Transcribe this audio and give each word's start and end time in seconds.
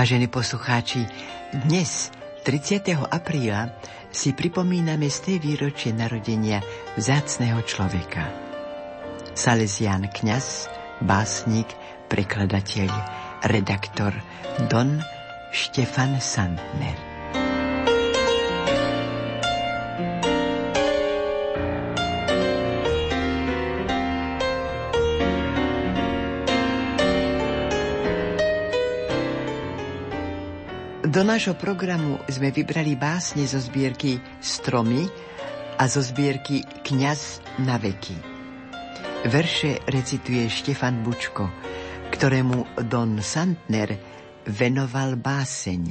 Vážení 0.00 0.32
poslucháči, 0.32 1.04
dnes, 1.52 2.08
30. 2.48 2.96
apríla, 3.12 3.76
si 4.08 4.32
pripomíname 4.32 5.12
z 5.12 5.28
tej 5.28 5.36
výročie 5.44 5.92
narodenia 5.92 6.64
vzácného 6.96 7.60
človeka. 7.68 8.32
Salesian 9.36 10.08
kňaz, 10.08 10.72
básnik, 11.04 11.68
prekladateľ, 12.08 12.88
redaktor 13.44 14.16
Don 14.72 15.04
Štefan 15.52 16.16
Sandner. 16.16 17.09
Do 31.20 31.28
nášho 31.28 31.52
programu 31.52 32.16
sme 32.32 32.48
vybrali 32.48 32.96
básne 32.96 33.44
zo 33.44 33.60
zbierky 33.60 34.16
Stromy 34.40 35.04
a 35.76 35.84
zo 35.84 36.00
zbierky 36.00 36.64
Kňaz 36.80 37.44
na 37.60 37.76
veky. 37.76 38.16
Verše 39.28 39.84
recituje 39.84 40.48
Štefan 40.48 41.04
Bučko, 41.04 41.44
ktorému 42.08 42.88
Don 42.88 43.20
Santner 43.20 44.00
venoval 44.48 45.20
báseň, 45.20 45.82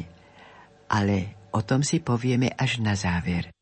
ale 0.98 1.46
o 1.54 1.62
tom 1.62 1.86
si 1.86 2.02
povieme 2.02 2.50
až 2.58 2.82
na 2.82 2.98
záver. 2.98 3.54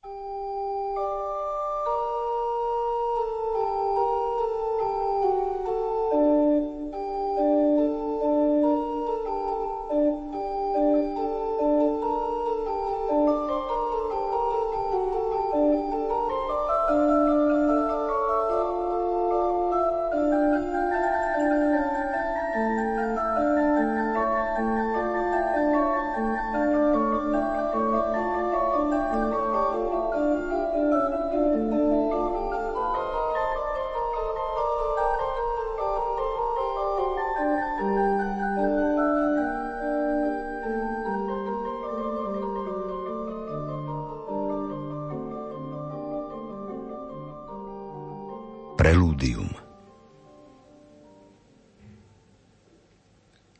Prelúdium 48.97 49.53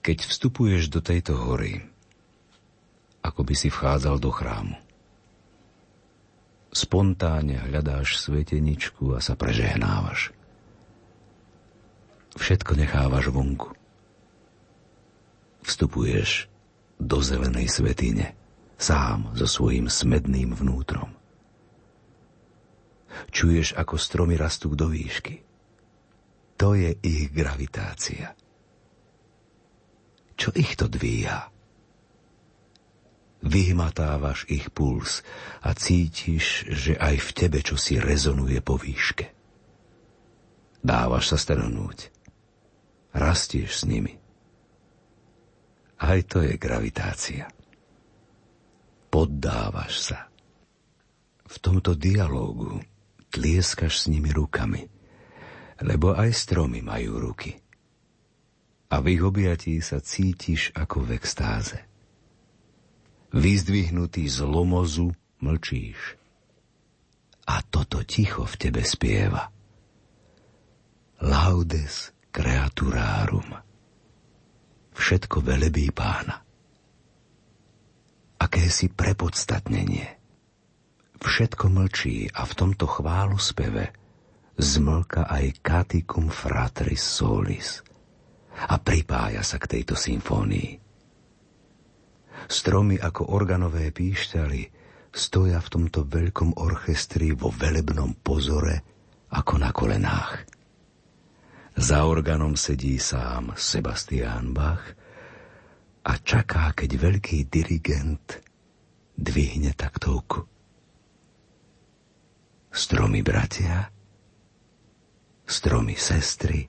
Keď 0.02 0.18
vstupuješ 0.26 0.90
do 0.90 0.98
tejto 0.98 1.38
hory, 1.38 1.86
ako 3.22 3.46
by 3.46 3.54
si 3.54 3.70
vchádzal 3.70 4.18
do 4.18 4.34
chrámu. 4.34 4.74
Spontánne 6.74 7.70
hľadáš 7.70 8.18
sveteničku 8.18 9.14
a 9.14 9.22
sa 9.22 9.38
prežehnávaš. 9.38 10.34
Všetko 12.34 12.74
nechávaš 12.74 13.30
vonku. 13.30 13.78
Vstupuješ 15.62 16.50
do 16.98 17.22
zelenej 17.22 17.70
svetine, 17.70 18.34
sám 18.82 19.38
so 19.38 19.46
svojím 19.46 19.86
smedným 19.86 20.58
vnútrom. 20.58 21.14
Čuješ, 23.30 23.78
ako 23.78 23.96
stromy 23.98 24.36
rastú 24.38 24.74
do 24.74 24.90
výšky. 24.90 25.42
To 26.58 26.74
je 26.74 26.98
ich 27.06 27.30
gravitácia. 27.30 28.34
Čo 30.38 30.54
ich 30.54 30.74
to 30.78 30.90
dvíha? 30.90 31.50
Vyhmatávaš 33.46 34.50
ich 34.50 34.74
puls 34.74 35.22
a 35.62 35.78
cítiš, 35.78 36.66
že 36.74 36.98
aj 36.98 37.16
v 37.22 37.30
tebe 37.38 37.60
čo 37.62 37.78
si 37.78 38.02
rezonuje 38.02 38.58
po 38.66 38.82
výške. 38.82 39.30
Dávaš 40.82 41.34
sa 41.34 41.38
strhnúť. 41.38 42.10
Rastieš 43.14 43.72
s 43.72 43.84
nimi. 43.86 44.14
Aj 45.98 46.20
to 46.26 46.46
je 46.46 46.54
gravitácia. 46.58 47.50
Poddávaš 49.10 49.94
sa. 50.14 50.20
V 51.48 51.56
tomto 51.58 51.98
dialógu 51.98 52.78
tlieskaš 53.38 53.94
s 54.02 54.06
nimi 54.10 54.34
rukami, 54.34 54.90
lebo 55.86 56.18
aj 56.18 56.34
stromy 56.34 56.82
majú 56.82 57.22
ruky. 57.22 57.54
A 58.90 58.98
v 58.98 59.14
ich 59.14 59.22
objatí 59.22 59.78
sa 59.78 60.02
cítiš 60.02 60.74
ako 60.74 61.06
v 61.06 61.10
extáze. 61.22 61.78
Vyzdvihnutý 63.30 64.26
z 64.26 64.42
lomozu 64.42 65.14
mlčíš. 65.38 66.18
A 67.46 67.62
toto 67.62 68.02
ticho 68.02 68.42
v 68.48 68.56
tebe 68.58 68.82
spieva. 68.82 69.54
Laudes 71.22 72.10
creaturarum. 72.34 73.54
Všetko 74.98 75.46
velebí 75.46 75.94
pána. 75.94 76.42
Akési 78.42 78.90
prepodstatnenie 78.90 80.17
Všetko 81.18 81.66
mlčí 81.74 82.30
a 82.30 82.46
v 82.46 82.54
tomto 82.54 82.86
chválu 82.86 83.42
speve 83.42 83.90
zmlka 84.58 85.26
aj 85.26 85.46
Caticum 85.66 86.30
Fratris 86.30 87.02
Solis 87.02 87.82
a 88.70 88.78
pripája 88.78 89.42
sa 89.42 89.58
k 89.58 89.78
tejto 89.78 89.98
symfónii. 89.98 90.78
Stromy 92.46 93.02
ako 93.02 93.34
organové 93.34 93.90
píšťaly 93.90 94.62
stoja 95.10 95.58
v 95.58 95.72
tomto 95.74 96.06
veľkom 96.06 96.62
orchestri 96.62 97.34
vo 97.34 97.50
velebnom 97.50 98.18
pozore 98.22 98.86
ako 99.34 99.54
na 99.58 99.70
kolenách. 99.74 100.46
Za 101.78 102.06
organom 102.06 102.58
sedí 102.58 102.98
sám 102.98 103.58
Sebastián 103.58 104.54
Bach 104.54 104.86
a 106.06 106.14
čaká, 106.22 106.74
keď 106.78 106.90
veľký 106.98 107.50
dirigent 107.50 108.42
dvihne 109.18 109.74
taktovku 109.74 110.57
stromy 112.72 113.24
bratia, 113.24 113.90
stromy 115.48 115.96
sestry, 115.96 116.68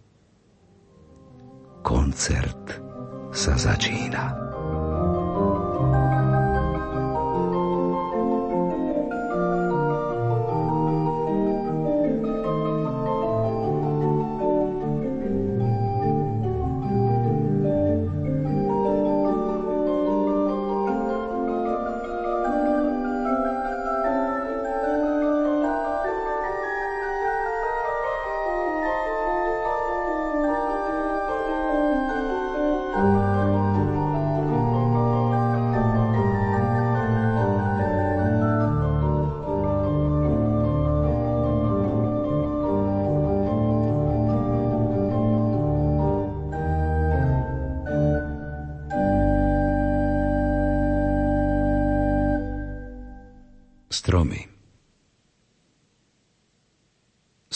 koncert 1.82 2.80
sa 3.34 3.54
začína. 3.54 4.47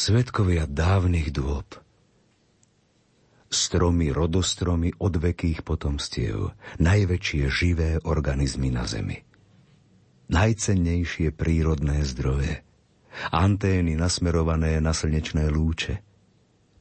Svetkovia 0.02 0.66
dávnych 0.66 1.30
dôb. 1.30 1.78
Stromy, 3.46 4.10
rodostromy 4.10 4.90
odvekých 4.98 5.62
potomstiev, 5.62 6.58
najväčšie 6.82 7.44
živé 7.46 8.02
organizmy 8.02 8.74
na 8.74 8.82
Zemi. 8.82 9.22
Najcennejšie 10.26 11.30
prírodné 11.30 12.02
zdroje, 12.02 12.66
antény 13.30 13.94
nasmerované 13.94 14.82
na 14.82 14.90
slnečné 14.90 15.46
lúče, 15.46 16.02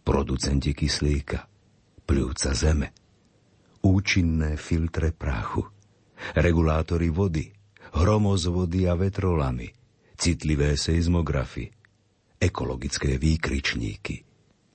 producenti 0.01 0.73
kyslíka, 0.73 1.45
pľúca 2.09 2.57
Zeme, 2.57 2.89
Účinné 3.85 4.57
filtre 4.57 5.13
prachu, 5.13 5.69
regulátory 6.33 7.13
vody, 7.13 7.53
hromozvody 7.93 8.89
a 8.89 8.97
vetrolamy, 8.97 9.69
citlivé 10.17 10.73
seizmografy, 10.73 11.69
ekologické 12.41 13.21
výkričníky, 13.21 14.25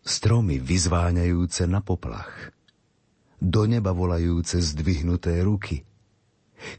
stromy 0.06 0.62
vyzváňajúce 0.62 1.66
na 1.66 1.82
poplach, 1.82 2.54
do 3.42 3.66
neba 3.66 3.90
volajúce 3.90 4.62
zdvihnuté 4.62 5.42
ruky– 5.42 5.82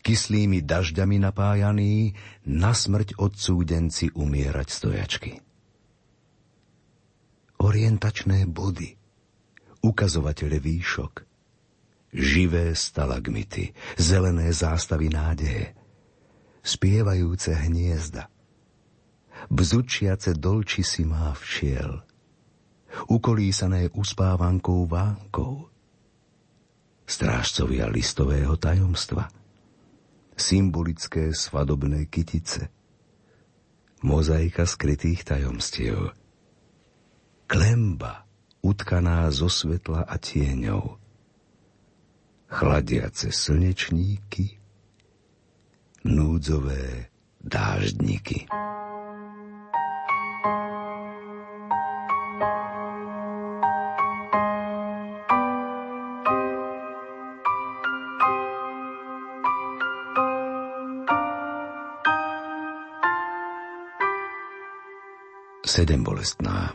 kyslými 0.01 0.65
dažďami 0.65 1.17
napájaní, 1.21 2.17
na 2.49 2.73
smrť 2.73 3.17
odsúdenci 3.21 4.11
umierať 4.13 4.67
stojačky. 4.67 5.31
Orientačné 7.57 8.45
body, 8.45 8.93
ukazovatele 9.81 10.61
výšok, 10.61 11.25
živé 12.13 12.77
stalagmity, 12.77 13.73
zelené 13.97 14.53
zástavy 14.53 15.09
nádeje, 15.09 15.73
spievajúce 16.61 17.53
hniezda, 17.53 18.29
bzučiace 19.49 20.33
dolči 20.33 20.83
si 20.83 21.05
má 21.05 21.33
všiel, 21.33 22.01
ukolísané 23.07 23.93
uspávankou 23.93 24.89
vánkou, 24.89 25.69
strážcovia 27.05 27.87
listového 27.87 28.57
tajomstva– 28.57 29.29
symbolické 30.37 31.33
svadobné 31.33 32.05
kytice, 32.05 32.69
mozaika 34.05 34.69
skrytých 34.69 35.25
tajomstiev, 35.25 36.13
klemba 37.49 38.29
utkaná 38.61 39.33
zo 39.33 39.49
svetla 39.49 40.05
a 40.05 40.15
tieňov, 40.21 41.01
chladiace 42.47 43.33
slnečníky, 43.33 44.61
núdzové 46.05 47.09
dáždníky. 47.41 48.47
Sedem 65.77 66.01
bolestná. 66.01 66.73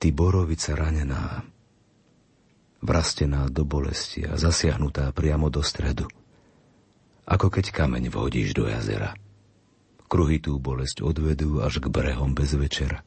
Ty 0.00 0.08
borovica 0.08 0.72
ranená, 0.72 1.44
vrastená 2.80 3.52
do 3.52 3.68
bolesti 3.68 4.24
a 4.24 4.40
zasiahnutá 4.40 5.12
priamo 5.12 5.52
do 5.52 5.60
stredu, 5.60 6.08
ako 7.28 7.52
keď 7.52 7.76
kameň 7.76 8.08
vodíš 8.08 8.56
do 8.56 8.72
jazera. 8.72 9.12
Kruhy 10.08 10.40
tú 10.40 10.56
bolesť 10.56 11.04
odvedú 11.04 11.60
až 11.60 11.84
k 11.84 11.92
brehom 11.92 12.32
bez 12.32 12.56
večera, 12.56 13.04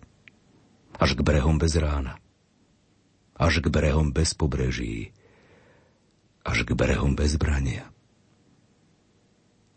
až 0.94 1.18
k 1.18 1.26
brehom 1.26 1.58
bez 1.58 1.74
rána, 1.74 2.22
až 3.34 3.66
k 3.66 3.72
brehom 3.72 4.14
bez 4.14 4.38
pobreží, 4.38 5.10
až 6.46 6.70
k 6.70 6.78
brehom 6.78 7.18
bez 7.18 7.34
brania. 7.40 7.90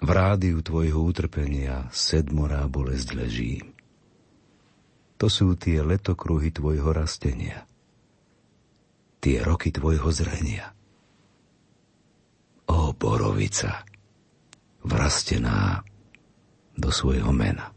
V 0.02 0.10
rádiu 0.10 0.58
tvojho 0.66 0.98
utrpenia 0.98 1.86
sedmorá 1.94 2.66
bolesť 2.66 3.08
leží. 3.14 3.62
To 5.22 5.30
sú 5.30 5.54
tie 5.54 5.78
letokruhy 5.78 6.50
tvojho 6.50 6.90
rastenia. 6.90 7.62
Tie 9.22 9.38
roky 9.46 9.70
tvojho 9.70 10.10
zrenia. 10.10 10.74
O 12.66 12.90
borovica, 12.90 13.86
vrastená 14.82 15.86
do 16.74 16.90
svojho 16.90 17.30
mena. 17.30 17.70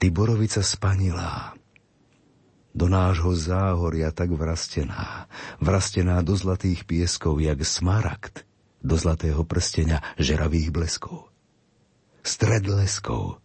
Ty 0.00 0.08
borovica 0.08 0.64
spanilá, 0.64 1.52
do 2.72 2.88
nášho 2.88 3.36
záhoria 3.36 4.08
tak 4.08 4.32
vrastená, 4.32 5.28
vrastená 5.60 6.24
do 6.24 6.32
zlatých 6.32 6.88
pieskov, 6.88 7.44
jak 7.44 7.60
smaragd, 7.60 8.48
do 8.82 8.94
zlatého 8.94 9.42
prstenia 9.42 10.02
žeravých 10.18 10.70
bleskov. 10.70 11.30
Stred 12.22 12.66
leskov, 12.68 13.42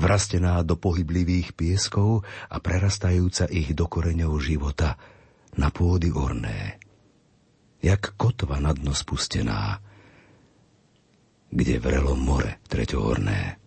vrastená 0.00 0.60
do 0.64 0.76
pohyblivých 0.76 1.56
pieskov 1.56 2.24
a 2.48 2.56
prerastajúca 2.60 3.48
ich 3.52 3.72
do 3.76 3.86
koreňov 3.88 4.36
života 4.40 4.96
na 5.56 5.72
pôdy 5.72 6.12
orné. 6.12 6.80
Jak 7.80 8.18
kotva 8.18 8.58
na 8.58 8.72
dno 8.74 8.96
spustená, 8.96 9.78
kde 11.52 11.78
vrelo 11.78 12.18
more 12.18 12.58
treťohorné. 12.66 13.62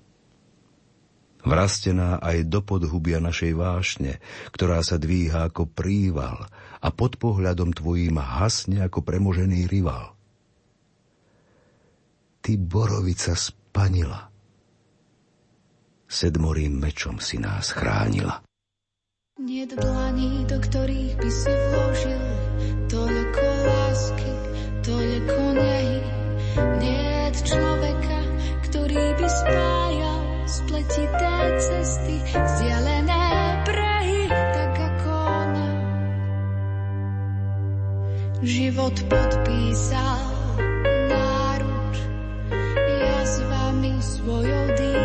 Vrastená 1.39 2.19
aj 2.19 2.51
do 2.51 2.59
podhubia 2.59 3.23
našej 3.23 3.55
vášne, 3.55 4.19
ktorá 4.51 4.83
sa 4.83 4.99
dvíha 4.99 5.47
ako 5.47 5.71
príval 5.71 6.51
a 6.83 6.91
pod 6.91 7.15
pohľadom 7.15 7.71
tvojím 7.71 8.19
hasne 8.19 8.83
ako 8.83 8.99
premožený 9.07 9.71
rival 9.71 10.18
ty 12.41 12.57
borovica 12.57 13.35
spanila. 13.35 14.31
Sedmorým 16.09 16.81
mečom 16.81 17.21
si 17.21 17.37
nás 17.37 17.69
chránila. 17.69 18.41
Nie 19.39 19.69
dlaní, 19.69 20.43
do 20.49 20.59
ktorých 20.59 21.15
by 21.15 21.29
si 21.31 21.53
vložil 21.53 22.23
toľko 22.91 23.45
lásky, 23.63 24.31
toľko 24.83 25.41
nehy. 25.55 26.01
Nie 26.83 26.99
človeka, 27.49 28.19
ktorý 28.67 29.05
by 29.15 29.27
spájal 29.29 30.21
spletité 30.49 31.33
cesty, 31.61 32.17
vzdialené 32.35 33.25
brehy, 33.63 34.21
tak 34.29 34.73
ako 34.75 35.11
ona. 35.13 35.69
Život 38.41 38.95
podpísal 39.07 40.28
royal 44.21 44.75
deed. 44.77 44.98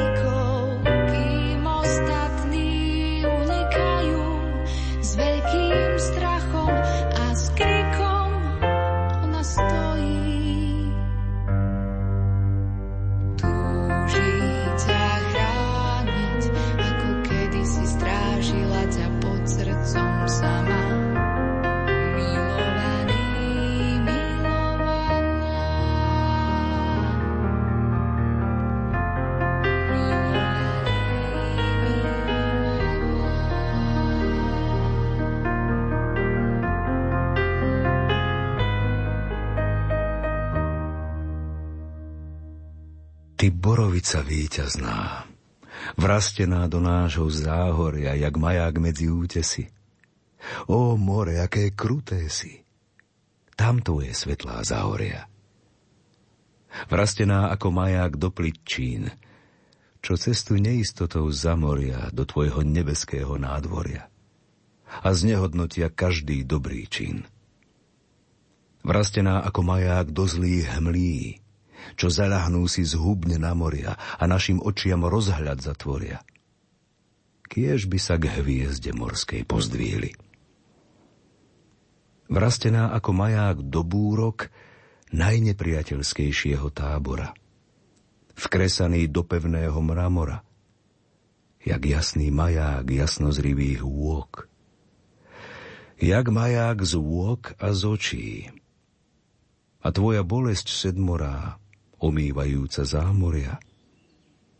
Borovica 44.04 44.20
víťazná, 44.20 45.24
vrastená 45.96 46.68
do 46.68 46.76
nášho 46.76 47.24
záhoria, 47.32 48.12
jak 48.12 48.36
maják 48.36 48.76
medzi 48.76 49.08
útesy. 49.08 49.72
Ó 50.68 51.00
more, 51.00 51.40
aké 51.40 51.72
kruté 51.72 52.28
si, 52.28 52.60
tamto 53.56 54.04
je 54.04 54.12
svetlá 54.12 54.60
záhoria. 54.60 55.24
Vrastená 56.92 57.48
ako 57.48 57.72
maják 57.72 58.20
do 58.20 58.28
plitčín, 58.28 59.08
čo 60.04 60.20
cestu 60.20 60.60
neistotou 60.60 61.24
zamoria 61.32 62.12
do 62.12 62.28
tvojho 62.28 62.60
nebeského 62.60 63.40
nádvoria 63.40 64.12
a 65.00 65.08
znehodnotia 65.16 65.88
každý 65.88 66.44
dobrý 66.44 66.84
čin. 66.92 67.24
Vrastená 68.84 69.40
ako 69.48 69.64
maják 69.64 70.12
do 70.12 70.28
zlých 70.28 70.76
hmlí, 70.76 71.43
čo 71.94 72.08
zalahnú 72.08 72.64
si 72.66 72.82
zhubne 72.82 73.36
na 73.36 73.52
moria 73.52 73.96
a 74.16 74.24
našim 74.24 74.58
očiam 74.60 75.04
rozhľad 75.04 75.60
zatvoria. 75.60 76.24
Kiež 77.44 77.86
by 77.86 77.98
sa 78.00 78.16
k 78.16 78.32
hviezde 78.40 78.96
morskej 78.96 79.44
pozdvíli. 79.44 80.16
Vrastená 82.32 82.96
ako 82.96 83.10
maják 83.12 83.60
do 83.62 83.84
búrok 83.84 84.48
najnepriateľskejšieho 85.12 86.72
tábora. 86.72 87.36
Vkresaný 88.34 89.06
do 89.06 89.22
pevného 89.22 89.78
mramora, 89.78 90.42
jak 91.62 91.82
jasný 91.86 92.34
maják 92.34 92.88
jasnozrivých 92.90 93.86
úok. 93.86 94.50
jak 96.04 96.26
maják 96.28 96.82
z 96.82 96.98
úok 96.98 97.54
a 97.56 97.70
z 97.70 97.82
očí. 97.86 98.28
A 99.84 99.92
tvoja 99.92 100.24
bolesť 100.24 100.72
sedmorá, 100.72 101.60
omývajúca 102.04 102.84
zámoria, 102.84 103.56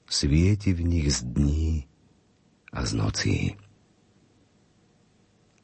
svieti 0.09 0.73
v 0.73 0.81
nich 0.89 1.09
z 1.13 1.29
dní 1.29 1.85
a 2.73 2.81
z 2.89 2.91
nocí. 2.97 3.41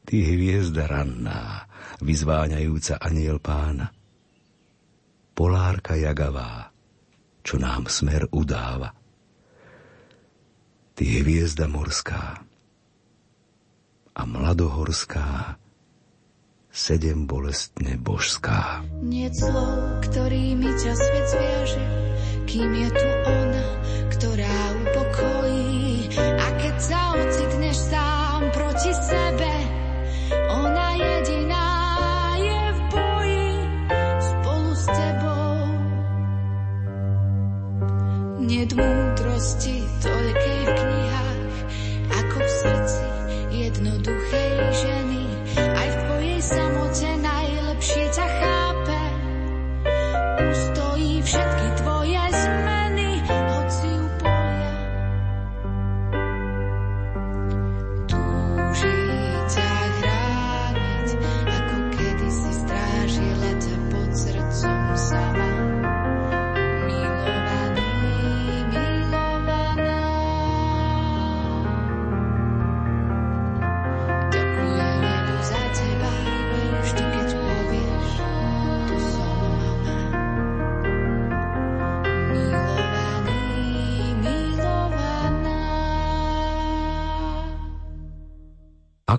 Ty 0.05 0.15
hviezda 0.21 0.85
ranná, 0.85 1.65
vyzváňajúca 2.01 3.01
aniel 3.01 3.41
pána, 3.41 3.89
polárka 5.33 5.97
jagavá, 5.97 6.69
čo 7.41 7.57
nám 7.57 7.89
smer 7.89 8.29
udáva. 8.29 8.93
Ty 10.93 11.05
hviezda 11.25 11.65
morská 11.65 12.45
a 14.11 14.21
mladohorská, 14.27 15.60
sedem 16.71 17.27
bolestne 17.27 17.99
božská. 17.99 18.79
Nie 19.03 19.27
slov, 19.35 20.07
ktorými 20.07 20.71
ťa 20.79 20.93
svet 20.95 21.25
zviaže, 21.27 21.85
kým 22.47 22.71
je 22.71 22.89
tu 22.95 23.07
ona, 23.27 23.67
ktorá 24.15 24.57
upokojí. 24.79 26.15
A 26.15 26.47
keď 26.63 26.75
sa 26.79 27.01
ocitneš 27.19 27.77
sám 27.91 28.41
proti 28.55 28.91
sebe, 28.95 29.53
ona 30.47 30.87
jediná 30.95 31.69
je 32.39 32.61
v 32.71 32.79
boji 32.87 33.51
spolu 34.23 34.71
s 34.71 34.85
tebou. 34.87 35.55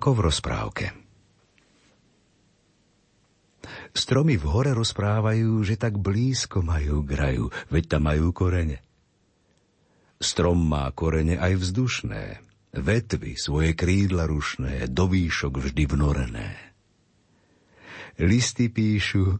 Ako 0.02 0.18
v 0.18 0.34
rozprávke. 0.34 0.86
Stromy 3.94 4.34
v 4.34 4.50
hore 4.50 4.74
rozprávajú, 4.74 5.62
že 5.62 5.78
tak 5.78 5.94
blízko 5.94 6.58
majú 6.58 7.06
k 7.06 7.14
raju, 7.14 7.46
veď 7.70 7.84
tam 7.86 8.10
majú 8.10 8.34
korene. 8.34 8.82
Strom 10.18 10.58
má 10.58 10.90
korene 10.90 11.38
aj 11.38 11.54
vzdušné, 11.54 12.42
vetvy 12.82 13.38
svoje 13.38 13.78
krídla 13.78 14.26
rušné, 14.26 14.90
do 14.90 15.06
výšok 15.06 15.70
vždy 15.70 15.86
vnorené. 15.86 16.50
Listy 18.18 18.74
píšu, 18.74 19.38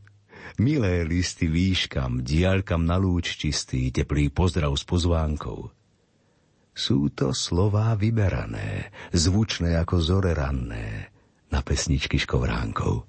milé 0.62 1.02
listy 1.02 1.50
výškam, 1.50 2.23
diaľkam 2.23 2.87
na 2.87 3.02
lúč 3.02 3.35
čistý, 3.35 3.90
teplý 3.90 4.31
pozdrav 4.31 4.71
s 4.78 4.87
pozvánkou. 4.87 5.82
Sú 6.73 7.12
to 7.12 7.37
slová 7.37 7.93
vyberané, 7.93 8.88
zvučné 9.12 9.76
ako 9.76 10.00
zore 10.00 10.33
ranné, 10.33 11.12
na 11.52 11.61
pesničky 11.61 12.17
škovránkov. 12.17 13.05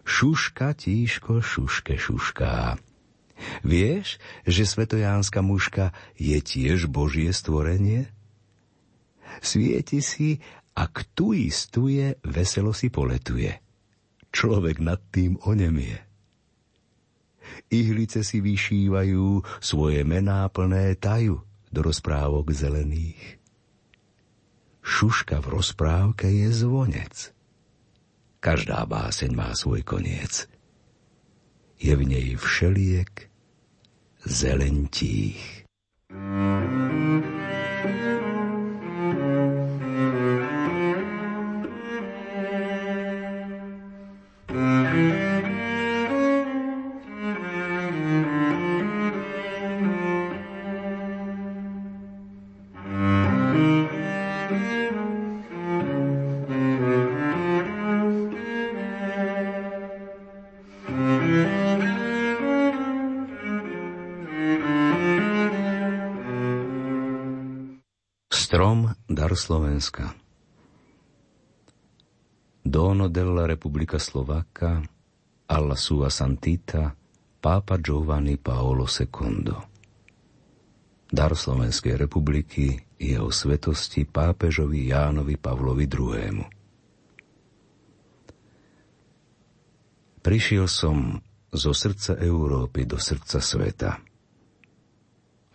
Šuška, 0.00 0.72
tíško, 0.72 1.44
šuške, 1.44 2.00
šušká. 2.00 2.80
Vieš, 3.68 4.16
že 4.48 4.64
svetojánska 4.64 5.44
muška 5.44 5.92
je 6.16 6.40
tiež 6.40 6.88
Božie 6.88 7.36
stvorenie? 7.36 8.08
Svieti 9.44 10.00
si 10.00 10.40
a 10.72 10.88
tu 11.12 11.36
istuje, 11.36 12.16
veselo 12.24 12.72
si 12.72 12.88
poletuje. 12.88 13.60
Človek 14.32 14.80
nad 14.80 15.04
tým 15.12 15.36
onemie. 15.44 16.00
Ihlice 17.68 18.24
si 18.24 18.40
vyšívajú, 18.40 19.44
svoje 19.60 20.00
mená 20.00 20.48
plné 20.48 20.96
taju 20.96 21.44
do 21.76 21.92
rozprávok 21.92 22.56
zelených. 22.56 23.36
Šuška 24.80 25.44
v 25.44 25.60
rozprávke 25.60 26.24
je 26.24 26.48
zvonec. 26.48 27.36
Každá 28.40 28.88
báseň 28.88 29.30
má 29.36 29.52
svoj 29.52 29.84
koniec. 29.84 30.48
Je 31.76 31.92
v 31.92 32.02
nej 32.08 32.32
všeliek 32.40 33.28
zelentích. 34.24 35.68
Strom 36.08 36.85
Slovenska 69.36 70.16
Dono 72.66 73.06
della 73.06 73.46
Repubblica 73.46 74.00
Slovacca 74.00 74.82
alla 75.46 75.76
sua 75.78 76.10
santita 76.10 76.90
Papa 77.38 77.78
Giovanni 77.78 78.42
Paolo 78.42 78.90
II. 78.90 79.54
Dar 81.06 81.32
Slovenskej 81.38 81.94
republiky 81.94 82.74
jeho 82.98 83.30
svetosti 83.30 84.02
pápežovi 84.02 84.90
Jánovi 84.90 85.38
Pavlovi 85.38 85.86
II. 85.86 86.42
Prišiel 90.26 90.66
som 90.66 91.22
zo 91.54 91.70
srdca 91.70 92.18
Európy 92.18 92.82
do 92.82 92.98
srdca 92.98 93.38
sveta. 93.38 94.02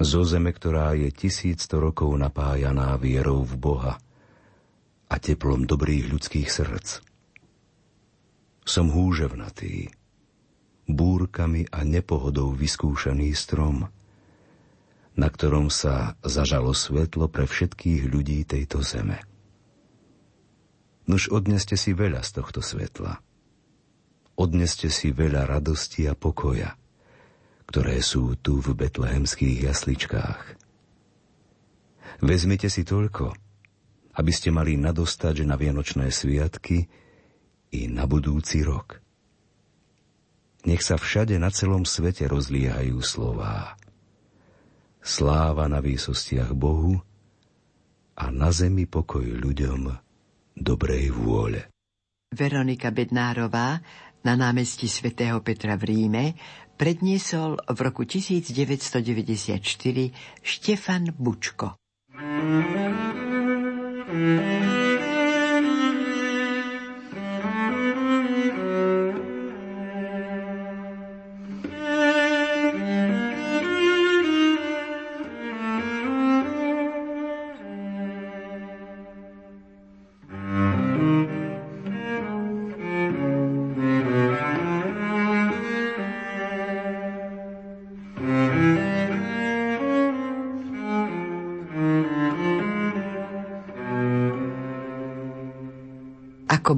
Zo 0.01 0.25
zeme, 0.25 0.50
ktorá 0.50 0.98
je 0.98 1.13
tisícto 1.13 1.77
rokov 1.77 2.10
napájaná 2.17 2.98
vierou 2.98 3.46
v 3.46 3.53
Boha 3.53 3.93
a 5.05 5.15
teplom 5.22 5.70
dobrých 5.70 6.10
ľudských 6.10 6.50
srdc. 6.50 7.05
Som 8.65 8.89
húževnatý, 8.89 9.93
búrkami 10.89 11.70
a 11.70 11.86
nepohodou 11.86 12.50
vyskúšaný 12.50 13.29
strom, 13.38 13.93
na 15.13 15.27
ktorom 15.29 15.70
sa 15.70 16.17
zažalo 16.25 16.74
svetlo 16.74 17.29
pre 17.29 17.46
všetkých 17.46 18.10
ľudí 18.10 18.41
tejto 18.41 18.81
zeme. 18.81 19.22
Nuž 21.05 21.29
odneste 21.29 21.77
si 21.77 21.93
veľa 21.93 22.25
z 22.25 22.41
tohto 22.41 22.65
svetla. 22.65 23.22
Odneste 24.34 24.89
si 24.89 25.13
veľa 25.13 25.46
radosti 25.46 26.10
a 26.10 26.17
pokoja, 26.17 26.74
ktoré 27.72 28.04
sú 28.04 28.36
tu 28.36 28.60
v 28.60 28.75
betlehemských 28.75 29.72
jasličkách. 29.72 30.60
Vezmite 32.20 32.68
si 32.68 32.84
toľko, 32.84 33.32
aby 34.20 34.32
ste 34.36 34.51
mali 34.51 34.75
nadostať 34.75 35.48
na 35.48 35.56
Vianočné 35.56 36.12
sviatky 36.12 36.92
i 37.72 37.88
na 37.88 38.04
budúci 38.04 38.68
rok. 38.68 39.00
Nech 40.68 40.84
sa 40.84 41.00
všade 41.00 41.40
na 41.40 41.48
celom 41.48 41.88
svete 41.88 42.28
rozliehajú 42.28 43.00
slová. 43.00 43.80
Sláva 45.00 45.72
na 45.72 45.80
výsostiach 45.80 46.51
Bohu 46.51 47.00
a 48.20 48.30
na 48.36 48.51
zemi 48.51 48.84
pokoj 48.84 49.24
ľuďom 49.24 49.96
dobrej 50.60 51.16
vôle. 51.16 51.72
Veronika 52.36 52.92
Bednárová 52.92 53.80
na 54.22 54.38
námestí 54.38 54.90
svätého 54.90 55.42
Petra 55.42 55.78
v 55.78 55.84
Ríme 55.94 56.25
predniesol 56.78 57.62
v 57.62 57.80
roku 57.82 58.04
1994 58.06 59.62
Štefan 60.42 61.13
Bučko. 61.13 61.78
Ako 64.12 64.81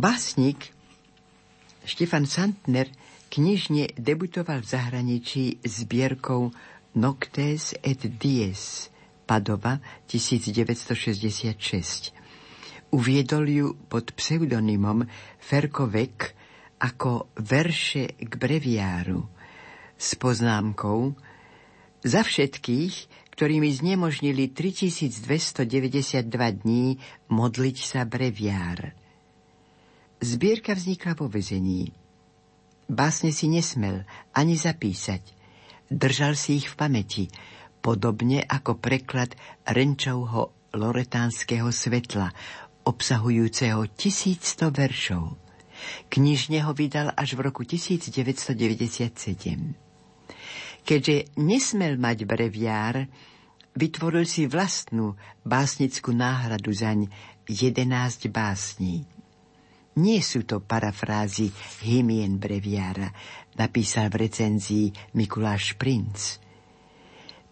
básnik 0.03 0.75
Štefan 1.88 2.27
Santner 2.27 2.91
knižne 3.31 3.95
debutoval 3.95 4.60
v 4.60 4.67
zahraničí 4.67 5.63
zbierkou 5.63 6.51
Noctes 7.00 7.72
et 7.79 8.03
Dies 8.19 8.91
Padova 9.24 9.79
1966. 10.12 11.55
Uviedol 12.91 13.48
ju 13.48 13.79
pod 13.88 14.12
pseudonymom 14.12 15.07
Ferkovek 15.39 16.36
ako 16.83 17.31
verše 17.39 18.19
k 18.19 18.31
breviáru 18.36 19.24
s 19.95 20.19
poznámkou 20.19 21.15
za 22.03 22.27
všetkých, 22.27 22.95
ktorými 23.39 23.72
znemožnili 23.72 24.51
3292 24.51 26.60
dní 26.60 27.00
modliť 27.31 27.77
sa 27.79 28.03
breviár. 28.03 29.00
Zbierka 30.23 30.71
vznikla 30.71 31.19
vo 31.19 31.27
vezení. 31.27 31.91
Básne 32.87 33.35
si 33.35 33.51
nesmel 33.51 34.07
ani 34.31 34.55
zapísať. 34.55 35.19
Držal 35.91 36.39
si 36.39 36.63
ich 36.63 36.71
v 36.71 36.79
pamäti, 36.79 37.27
podobne 37.83 38.39
ako 38.39 38.79
preklad 38.79 39.35
Renčovho 39.67 40.55
loretánskeho 40.71 41.67
svetla, 41.67 42.31
obsahujúceho 42.87 43.83
1100 43.99 44.71
veršov. 44.71 45.35
Knižne 46.07 46.63
ho 46.63 46.71
vydal 46.71 47.11
až 47.19 47.35
v 47.35 47.51
roku 47.51 47.67
1997. 47.67 48.55
Keďže 50.87 51.35
nesmel 51.35 51.99
mať 51.99 52.23
breviár, 52.23 53.11
vytvoril 53.75 54.23
si 54.23 54.47
vlastnú 54.47 55.19
básnickú 55.43 56.15
náhradu 56.15 56.71
zaň 56.71 57.12
11 57.43 58.31
básní. 58.31 59.03
Nie 59.93 60.25
sú 60.25 60.41
to 60.41 60.58
parafrázy 60.58 61.53
hymien 61.86 62.41
breviára, 62.41 63.13
napísal 63.53 64.10
v 64.10 64.25
recenzii 64.25 64.88
Mikuláš 65.13 65.77
Princ. 65.77 66.41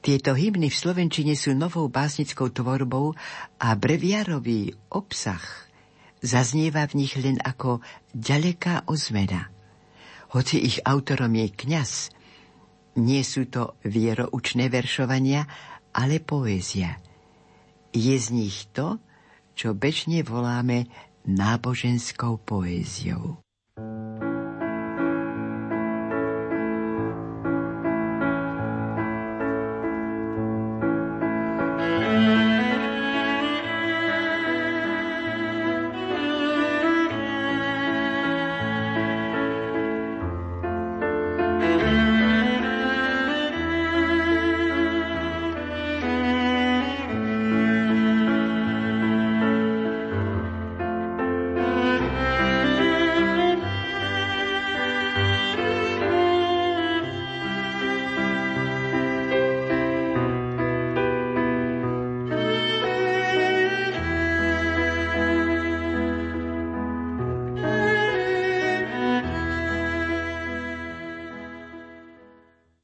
Tieto 0.02 0.34
hymny 0.34 0.74
v 0.74 0.80
Slovenčine 0.82 1.38
sú 1.38 1.54
novou 1.54 1.86
básnickou 1.86 2.50
tvorbou 2.50 3.14
a 3.62 3.78
breviárový 3.78 4.74
obsah 4.90 5.70
zaznieva 6.26 6.90
v 6.90 7.06
nich 7.06 7.14
len 7.22 7.38
ako 7.38 7.86
ďaleká 8.10 8.90
ozmena. 8.90 9.54
Hoci 10.34 10.58
ich 10.58 10.82
autorom 10.82 11.38
je 11.38 11.48
kňaz, 11.54 11.92
nie 12.98 13.22
sú 13.22 13.46
to 13.46 13.78
vieroučné 13.86 14.74
veršovania, 14.74 15.46
ale 15.94 16.18
poézia. 16.18 16.98
Je 17.92 18.16
z 18.18 18.28
nich 18.32 18.66
to, 18.72 18.98
čo 19.54 19.76
bežne 19.76 20.24
voláme 20.24 20.88
náboženskou 21.28 22.38
poéziou. 22.38 23.38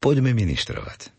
Poďme 0.08 0.32
ministrovať. 0.32 1.12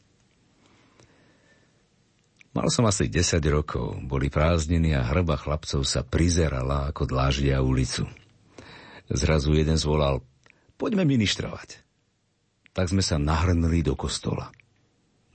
Mal 2.56 2.72
som 2.72 2.88
asi 2.88 3.12
10 3.12 3.36
rokov, 3.52 4.00
boli 4.08 4.32
prázdniny 4.32 4.96
a 4.96 5.04
hrba 5.04 5.36
chlapcov 5.36 5.84
sa 5.84 6.00
prizerala 6.00 6.88
ako 6.88 7.04
dláždia 7.04 7.60
ulicu. 7.60 8.08
Zrazu 9.12 9.52
jeden 9.52 9.76
zvolal, 9.76 10.24
poďme 10.80 11.04
ministrovať. 11.04 11.84
Tak 12.72 12.88
sme 12.88 13.04
sa 13.04 13.20
nahrnuli 13.20 13.84
do 13.84 13.92
kostola. 13.92 14.48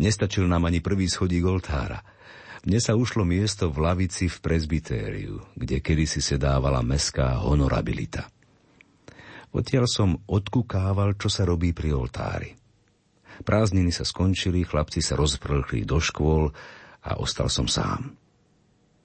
Nestačil 0.01 0.49
nám 0.49 0.65
ani 0.65 0.81
prvý 0.81 1.05
schodík 1.05 1.45
oltára. 1.45 2.01
Mne 2.65 2.81
sa 2.81 2.97
ušlo 2.97 3.21
miesto 3.21 3.69
v 3.69 3.85
lavici 3.85 4.33
v 4.33 4.37
prezbitériu, 4.41 5.37
kde 5.53 5.77
kedysi 5.77 6.25
sedávala 6.25 6.81
meská 6.81 7.37
honorabilita. 7.37 8.25
Odtiaľ 9.53 9.85
som 9.85 10.17
odkukával, 10.25 11.21
čo 11.21 11.29
sa 11.29 11.45
robí 11.45 11.69
pri 11.69 11.93
oltári. 11.93 12.62
Prázdniny 13.43 13.91
sa 13.91 14.07
skončili, 14.07 14.63
chlapci 14.63 15.03
sa 15.03 15.19
rozprchli 15.19 15.83
do 15.83 15.99
škôl 15.99 16.55
a 17.03 17.19
ostal 17.19 17.51
som 17.51 17.67
sám. 17.67 18.15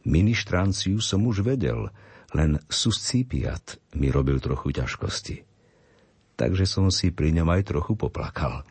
Ministranciu 0.06 1.02
som 1.02 1.26
už 1.26 1.42
vedel, 1.42 1.90
len 2.32 2.62
suscipiat 2.70 3.82
mi 3.98 4.14
robil 4.14 4.38
trochu 4.38 4.70
ťažkosti. 4.70 5.42
Takže 6.38 6.64
som 6.70 6.86
si 6.94 7.10
pri 7.10 7.34
ňom 7.34 7.50
aj 7.50 7.74
trochu 7.74 7.98
poplakal. 7.98 8.62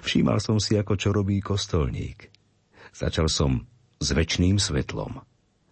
Všímal 0.00 0.40
som 0.40 0.56
si, 0.56 0.80
ako 0.80 0.96
čo 0.96 1.12
robí 1.12 1.40
kostolník. 1.44 2.32
Začal 2.96 3.28
som 3.28 3.68
s 4.00 4.08
väčšným 4.16 4.56
svetlom. 4.56 5.20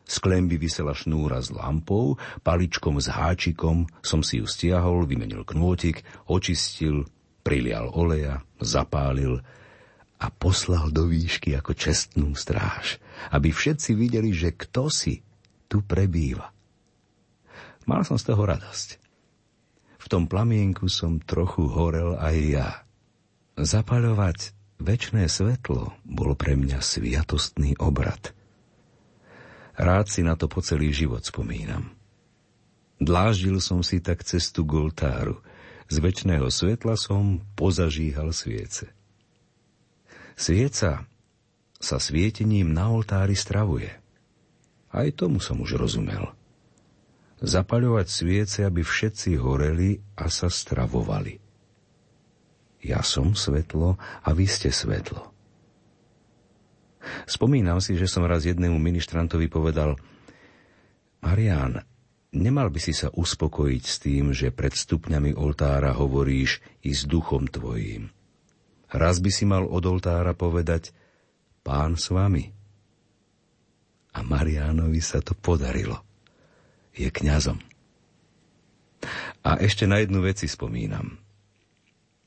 Z 0.06 0.22
klemby 0.22 0.54
vysela 0.54 0.94
šnúra 0.94 1.42
s 1.42 1.50
lampou, 1.50 2.14
paličkom 2.46 3.02
s 3.02 3.10
háčikom 3.10 3.90
som 4.06 4.22
si 4.22 4.38
ju 4.38 4.46
stiahol, 4.46 5.02
vymenil 5.02 5.42
knôtik, 5.42 6.06
očistil, 6.30 7.10
prilial 7.46 7.94
oleja, 7.94 8.42
zapálil 8.58 9.38
a 10.18 10.26
poslal 10.34 10.90
do 10.90 11.06
výšky 11.06 11.54
ako 11.54 11.78
čestnú 11.78 12.34
stráž, 12.34 12.98
aby 13.30 13.54
všetci 13.54 13.94
videli, 13.94 14.34
že 14.34 14.50
kto 14.50 14.90
si 14.90 15.22
tu 15.70 15.86
prebýva. 15.86 16.50
Mal 17.86 18.02
som 18.02 18.18
z 18.18 18.34
toho 18.34 18.42
radosť. 18.42 18.98
V 20.02 20.06
tom 20.10 20.26
plamienku 20.26 20.90
som 20.90 21.22
trochu 21.22 21.70
horel 21.70 22.18
aj 22.18 22.36
ja. 22.50 22.70
Zapaľovať 23.54 24.50
väčšné 24.82 25.30
svetlo 25.30 25.94
bol 26.02 26.34
pre 26.34 26.58
mňa 26.58 26.82
sviatostný 26.82 27.78
obrad. 27.78 28.34
Rád 29.78 30.06
si 30.10 30.26
na 30.26 30.34
to 30.34 30.50
po 30.50 30.58
celý 30.66 30.90
život 30.90 31.22
spomínam. 31.22 31.94
Dláždil 32.98 33.62
som 33.62 33.86
si 33.86 34.02
tak 34.02 34.26
cestu 34.26 34.66
k 34.66 34.82
oltáru– 34.82 35.38
z 35.86 35.96
väčšného 36.02 36.50
svetla 36.50 36.98
som 36.98 37.42
pozažíhal 37.54 38.34
sviece. 38.34 38.90
Svieca 40.36 41.06
sa 41.76 41.96
svietením 41.96 42.74
na 42.74 42.90
oltári 42.92 43.38
stravuje. 43.38 43.88
Aj 44.90 45.08
tomu 45.12 45.38
som 45.38 45.60
už 45.60 45.76
rozumel. 45.76 46.32
Zapaľovať 47.40 48.06
sviece, 48.08 48.58
aby 48.64 48.80
všetci 48.80 49.36
horeli 49.36 50.00
a 50.16 50.32
sa 50.32 50.48
stravovali. 50.48 51.36
Ja 52.84 53.04
som 53.04 53.36
svetlo 53.36 54.00
a 54.00 54.28
vy 54.32 54.46
ste 54.48 54.72
svetlo. 54.72 55.36
Spomínam 57.28 57.78
si, 57.78 57.94
že 57.94 58.10
som 58.10 58.26
raz 58.26 58.48
jednému 58.48 58.76
ministrantovi 58.82 59.46
povedal 59.46 59.94
Marian, 61.22 61.82
Nemal 62.36 62.68
by 62.68 62.76
si 62.76 62.92
sa 62.92 63.08
uspokojiť 63.08 63.84
s 63.88 63.96
tým, 63.96 64.36
že 64.36 64.52
pred 64.52 64.76
stupňami 64.76 65.32
oltára 65.40 65.96
hovoríš 65.96 66.60
i 66.84 66.92
s 66.92 67.08
duchom 67.08 67.48
tvojím. 67.48 68.12
Raz 68.92 69.24
by 69.24 69.30
si 69.32 69.48
mal 69.48 69.64
od 69.64 69.80
oltára 69.88 70.36
povedať 70.36 70.92
Pán 71.64 71.96
s 71.96 72.12
vami. 72.12 72.44
A 74.12 74.20
Mariánovi 74.20 75.00
sa 75.00 75.24
to 75.24 75.32
podarilo. 75.32 76.04
Je 76.92 77.08
kňazom. 77.08 77.56
A 79.40 79.56
ešte 79.56 79.88
na 79.88 80.04
jednu 80.04 80.20
vec 80.20 80.36
si 80.36 80.48
spomínam. 80.48 81.16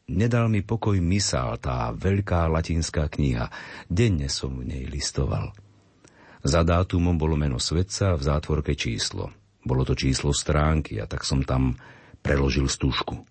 Nedal 0.10 0.50
mi 0.50 0.66
pokoj 0.66 0.98
misál, 0.98 1.62
tá 1.62 1.94
veľká 1.94 2.50
latinská 2.50 3.14
kniha. 3.14 3.54
Denne 3.86 4.26
som 4.26 4.58
v 4.58 4.74
nej 4.74 4.84
listoval. 4.90 5.54
Za 6.42 6.66
dátumom 6.66 7.14
bolo 7.14 7.38
meno 7.38 7.62
svetca, 7.62 8.18
v 8.18 8.26
zátvorke 8.26 8.74
číslo– 8.74 9.30
bolo 9.70 9.86
to 9.86 9.94
číslo 9.94 10.34
stránky 10.34 10.98
a 10.98 11.06
tak 11.06 11.22
som 11.22 11.46
tam 11.46 11.78
preložil 12.26 12.66
stúžku. 12.66 13.22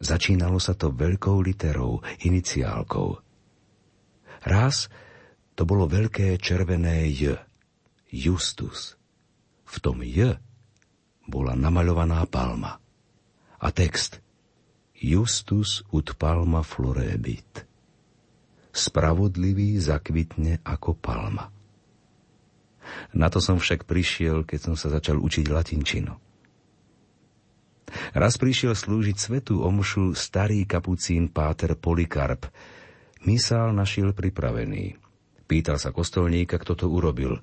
Začínalo 0.00 0.56
sa 0.56 0.72
to 0.72 0.88
veľkou 0.88 1.44
literou, 1.44 2.00
iniciálkou. 2.24 3.20
Raz 4.48 4.88
to 5.52 5.66
bolo 5.68 5.90
veľké 5.90 6.38
červené 6.40 7.10
J. 7.12 7.36
Justus. 8.08 8.96
V 9.68 9.76
tom 9.84 10.00
J 10.00 10.40
bola 11.28 11.52
namaľovaná 11.52 12.24
palma. 12.30 12.80
A 13.58 13.68
text 13.74 14.22
Justus 14.96 15.84
ut 15.92 16.14
palma 16.16 16.64
florebit. 16.64 17.68
Spravodlivý 18.70 19.76
zakvitne 19.82 20.62
ako 20.62 20.94
palma. 20.94 21.57
Na 23.16 23.32
to 23.32 23.40
som 23.40 23.56
však 23.56 23.88
prišiel, 23.88 24.44
keď 24.44 24.72
som 24.72 24.74
sa 24.74 24.92
začal 24.92 25.18
učiť 25.20 25.46
latinčinu. 25.48 26.12
Raz 28.12 28.36
prišiel 28.36 28.76
slúžiť 28.76 29.16
svetú 29.16 29.64
omšu 29.64 30.12
starý 30.12 30.68
kapucín 30.68 31.32
páter 31.32 31.72
Polikarp. 31.72 32.48
Misál 33.24 33.72
našiel 33.72 34.12
pripravený. 34.12 35.00
Pýtal 35.48 35.80
sa 35.80 35.90
kostolníka, 35.90 36.60
kto 36.60 36.76
to 36.76 36.86
urobil. 36.92 37.40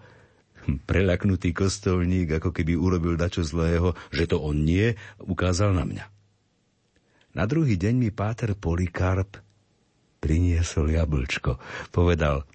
Prelaknutý 0.85 1.53
kostolník, 1.53 2.37
ako 2.37 2.53
keby 2.53 2.77
urobil 2.77 3.17
dačo 3.17 3.41
zlého, 3.41 3.97
že 4.13 4.29
to 4.29 4.41
on 4.41 4.65
nie, 4.65 4.93
ukázal 5.21 5.73
na 5.73 5.85
mňa. 5.85 6.05
Na 7.35 7.43
druhý 7.49 7.75
deň 7.75 7.93
mi 7.99 8.09
páter 8.13 8.55
Polikarp 8.55 9.41
priniesol 10.21 10.93
jablčko. 10.95 11.59
Povedal, 11.91 12.47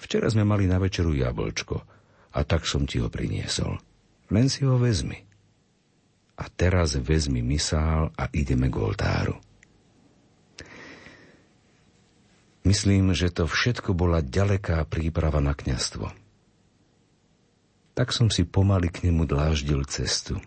včera 0.00 0.30
sme 0.30 0.46
mali 0.46 0.66
na 0.66 0.80
večeru 0.80 1.14
jablčko 1.14 1.97
a 2.32 2.44
tak 2.44 2.68
som 2.68 2.84
ti 2.84 3.00
ho 3.00 3.08
priniesol. 3.08 3.80
Len 4.28 4.46
si 4.52 4.64
ho 4.68 4.76
vezmi. 4.76 5.24
A 6.38 6.46
teraz 6.52 6.94
vezmi 6.94 7.40
misál 7.40 8.12
a 8.14 8.28
ideme 8.30 8.68
k 8.68 8.76
oltáru. 8.78 9.36
Myslím, 12.68 13.16
že 13.16 13.32
to 13.32 13.48
všetko 13.48 13.96
bola 13.96 14.20
ďaleká 14.20 14.84
príprava 14.84 15.40
na 15.40 15.56
kňastvo. 15.56 16.12
Tak 17.96 18.12
som 18.12 18.28
si 18.28 18.44
pomaly 18.44 18.92
k 18.92 19.08
nemu 19.08 19.24
dláždil 19.24 19.82
cestu. 19.88 20.38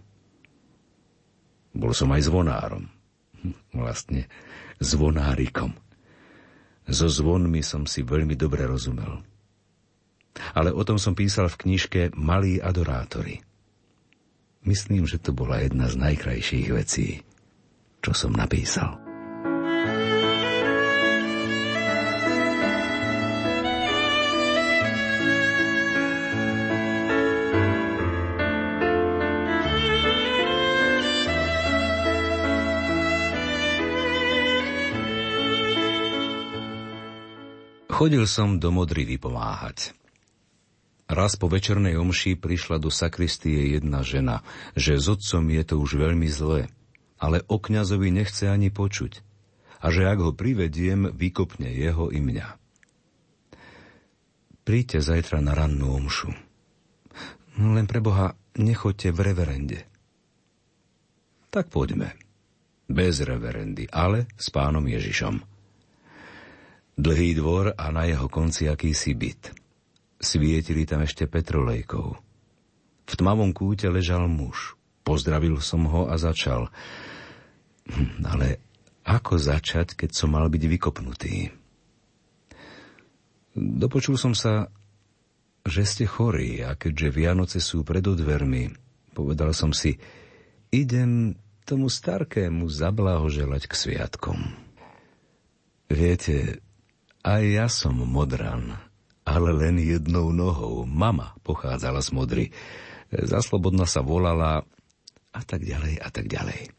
Bol 1.74 1.91
som 1.98 2.13
aj 2.13 2.30
zvonárom. 2.30 2.86
Vlastne 3.74 4.30
zvonárikom. 4.78 5.74
So 6.86 7.10
zvonmi 7.10 7.65
som 7.65 7.89
si 7.89 8.06
veľmi 8.06 8.38
dobre 8.38 8.70
rozumel 8.70 9.31
ale 10.56 10.72
o 10.72 10.82
tom 10.84 10.98
som 11.00 11.15
písal 11.15 11.52
v 11.52 11.60
knižke 11.67 12.02
Malí 12.15 12.60
adorátori. 12.60 13.44
Myslím, 14.62 15.10
že 15.10 15.17
to 15.17 15.34
bola 15.34 15.58
jedna 15.58 15.89
z 15.89 15.98
najkrajších 15.98 16.67
vecí, 16.70 17.26
čo 18.00 18.12
som 18.13 18.34
napísal. 18.34 19.02
Chodil 38.02 38.26
som 38.26 38.58
do 38.58 38.74
Modrivy 38.74 39.22
pomáhať. 39.22 39.94
Raz 41.12 41.36
po 41.36 41.52
večernej 41.52 42.00
omši 42.00 42.39
prišla 42.39 42.80
do 42.80 42.88
sakristie 42.88 43.76
jedna 43.76 44.00
žena, 44.00 44.47
že 44.80 44.95
s 44.95 45.12
otcom 45.12 45.43
je 45.52 45.63
to 45.67 45.76
už 45.76 46.00
veľmi 46.00 46.32
zlé, 46.32 46.71
ale 47.19 47.43
o 47.52 47.60
kňazovi 47.60 48.15
nechce 48.15 48.47
ani 48.47 48.71
počuť 48.71 49.19
a 49.84 49.91
že 49.91 50.08
ak 50.08 50.24
ho 50.24 50.32
privediem, 50.32 51.12
vykopne 51.12 51.67
jeho 51.67 52.15
i 52.15 52.24
mňa. 52.24 52.47
Príďte 54.63 55.04
zajtra 55.04 55.43
na 55.43 55.52
rannú 55.52 56.00
omšu. 56.00 56.32
Len 57.60 57.86
pre 57.91 58.00
Boha 58.00 58.32
nechoďte 58.56 59.12
v 59.12 59.19
reverende. 59.19 59.80
Tak 61.52 61.67
poďme. 61.67 62.15
Bez 62.88 63.19
reverendy, 63.19 63.84
ale 63.91 64.32
s 64.39 64.47
pánom 64.47 64.88
Ježišom. 64.88 65.43
Dlhý 66.95 67.36
dvor 67.36 67.76
a 67.76 67.86
na 67.91 68.08
jeho 68.08 68.32
konci 68.32 68.71
akýsi 68.71 69.12
byt– 69.12 69.43
Svietili 70.21 70.86
tam 70.86 71.01
ešte 71.01 71.25
petrolejkou. 71.25 72.07
V 73.10 73.13
tmavom 73.17 73.51
kúte 73.51 73.89
ležal 73.89 74.29
muž. 74.29 74.77
Pozdravil 75.01 75.57
som 75.57 75.89
ho 75.89 76.05
a 76.05 76.15
začal. 76.21 76.69
Hm, 77.89 78.21
ale 78.29 78.62
ako 79.01 79.41
začať, 79.41 79.97
keď 79.97 80.13
som 80.13 80.38
mal 80.38 80.45
byť 80.45 80.63
vykopnutý? 80.69 81.49
Dopočul 83.57 84.15
som 84.15 84.38
sa, 84.38 84.69
že 85.65 85.84
ste 85.84 86.05
chorí 86.05 86.62
a 86.62 86.77
keďže 86.77 87.10
Vianoce 87.12 87.60
sú 87.60 87.81
pred 87.81 88.05
odvermi, 88.05 88.71
povedal 89.17 89.51
som 89.57 89.73
si, 89.73 89.97
idem 90.69 91.34
tomu 91.65 91.89
starkému 91.89 92.69
zablahoželať 92.69 93.67
k 93.67 93.73
sviatkom. 93.73 94.39
Viete, 95.91 96.63
aj 97.25 97.43
ja 97.43 97.67
som 97.67 97.99
modran 97.99 98.79
ale 99.32 99.56
len 99.56 99.80
jednou 99.80 100.36
nohou. 100.36 100.84
Mama 100.84 101.39
pochádzala 101.48 102.04
z 102.04 102.10
Modry. 102.12 102.46
Zaslobodna 103.12 103.88
sa 103.88 104.04
volala 104.04 104.67
a 105.32 105.41
tak 105.48 105.63
ďalej 105.63 105.96
a 106.04 106.10
tak 106.12 106.28
ďalej. 106.28 106.76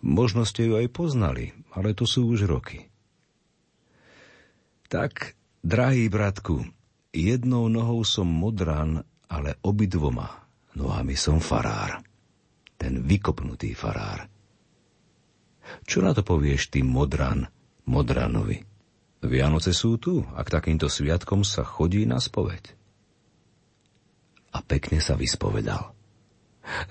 Možno 0.00 0.48
ste 0.48 0.64
ju 0.64 0.80
aj 0.80 0.88
poznali, 0.88 1.52
ale 1.76 1.92
to 1.92 2.08
sú 2.08 2.32
už 2.32 2.48
roky. 2.48 2.88
Tak, 4.88 5.36
drahý 5.60 6.08
bratku, 6.08 6.64
jednou 7.12 7.68
nohou 7.68 8.00
som 8.08 8.24
modran, 8.24 9.04
ale 9.28 9.60
obidvoma 9.60 10.46
nohami 10.78 11.12
som 11.12 11.42
farár. 11.42 12.00
Ten 12.76 13.04
vykopnutý 13.04 13.72
farár. 13.72 14.28
Čo 15.82 16.04
na 16.04 16.14
to 16.14 16.22
povieš 16.22 16.70
ty 16.70 16.84
modran, 16.84 17.48
modranovi? 17.88 18.75
Vianoce 19.24 19.72
sú 19.72 19.96
tu 19.96 20.20
a 20.36 20.44
k 20.44 20.52
takýmto 20.52 20.92
sviatkom 20.92 21.40
sa 21.40 21.64
chodí 21.64 22.04
na 22.04 22.20
spoveď. 22.20 22.76
A 24.52 24.60
pekne 24.60 25.00
sa 25.00 25.16
vyspovedal. 25.16 25.92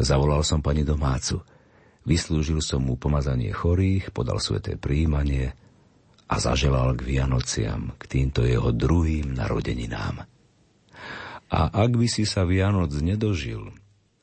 Zavolal 0.01 0.41
som 0.41 0.63
pani 0.63 0.81
domácu. 0.81 1.41
Vyslúžil 2.05 2.61
som 2.61 2.85
mu 2.85 2.97
pomazanie 2.97 3.49
chorých, 3.49 4.13
podal 4.13 4.37
sveté 4.37 4.77
príjmanie 4.77 5.53
a 6.29 6.35
zaželal 6.37 6.93
k 6.97 7.17
Vianociam, 7.17 7.93
k 7.97 8.03
týmto 8.05 8.45
jeho 8.45 8.69
druhým 8.73 9.33
narodeninám. 9.33 10.25
A 11.49 11.59
ak 11.69 11.91
by 11.93 12.07
si 12.09 12.25
sa 12.25 12.45
Vianoc 12.45 12.93
nedožil, 12.97 13.69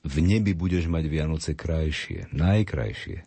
v 0.02 0.16
nebi 0.18 0.54
budeš 0.54 0.90
mať 0.90 1.04
Vianoce 1.06 1.54
krajšie, 1.54 2.30
najkrajšie. 2.34 3.22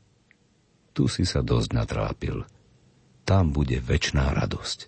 Tu 0.92 1.04
si 1.08 1.24
sa 1.24 1.40
dosť 1.40 1.70
natrápil– 1.72 2.44
tam 3.26 3.52
bude 3.52 3.82
väčšiná 3.82 4.32
radosť. 4.38 4.80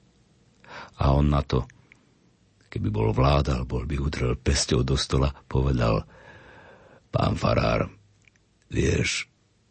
A 1.01 1.11
on 1.17 1.33
na 1.33 1.41
to, 1.41 1.65
keby 2.69 2.93
bol 2.93 3.09
vládal, 3.09 3.65
bol 3.65 3.89
by 3.89 3.97
udrel 3.97 4.37
pesťou 4.37 4.85
do 4.85 4.93
stola, 4.93 5.33
povedal, 5.49 6.05
pán 7.09 7.33
farár, 7.33 7.89
vieš, 8.69 9.25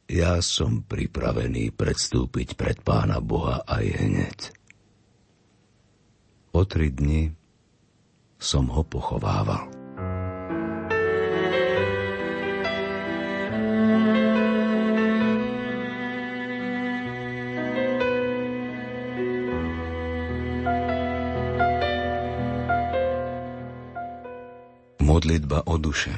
ja 0.07 0.39
som 0.39 0.87
pripravený 0.87 1.75
predstúpiť 1.75 2.55
pred 2.55 2.79
pána 2.83 3.19
Boha 3.19 3.63
aj 3.67 3.85
hneď. 4.03 4.39
O 6.55 6.63
tri 6.63 6.95
dni 6.95 7.35
som 8.39 8.71
ho 8.71 8.87
pochovával. 8.87 9.76
Modlitba 25.27 25.63
o 25.67 25.79
duše. 25.79 26.15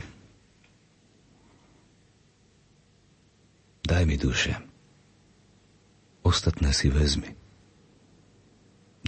Daj 3.89 4.05
mi 4.05 4.17
duše. 4.21 4.53
Ostatné 6.23 6.77
si 6.77 6.93
vezmi. 6.93 7.33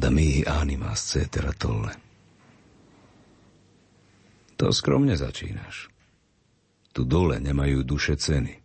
Da 0.01 0.11
mi 0.11 0.45
anima 0.47 0.97
cetera 0.97 1.53
tolle. 1.53 1.93
To 4.57 4.73
skromne 4.73 5.21
začínaš. 5.21 5.93
Tu 6.97 7.05
dole 7.05 7.37
nemajú 7.37 7.85
duše 7.85 8.17
ceny. 8.17 8.57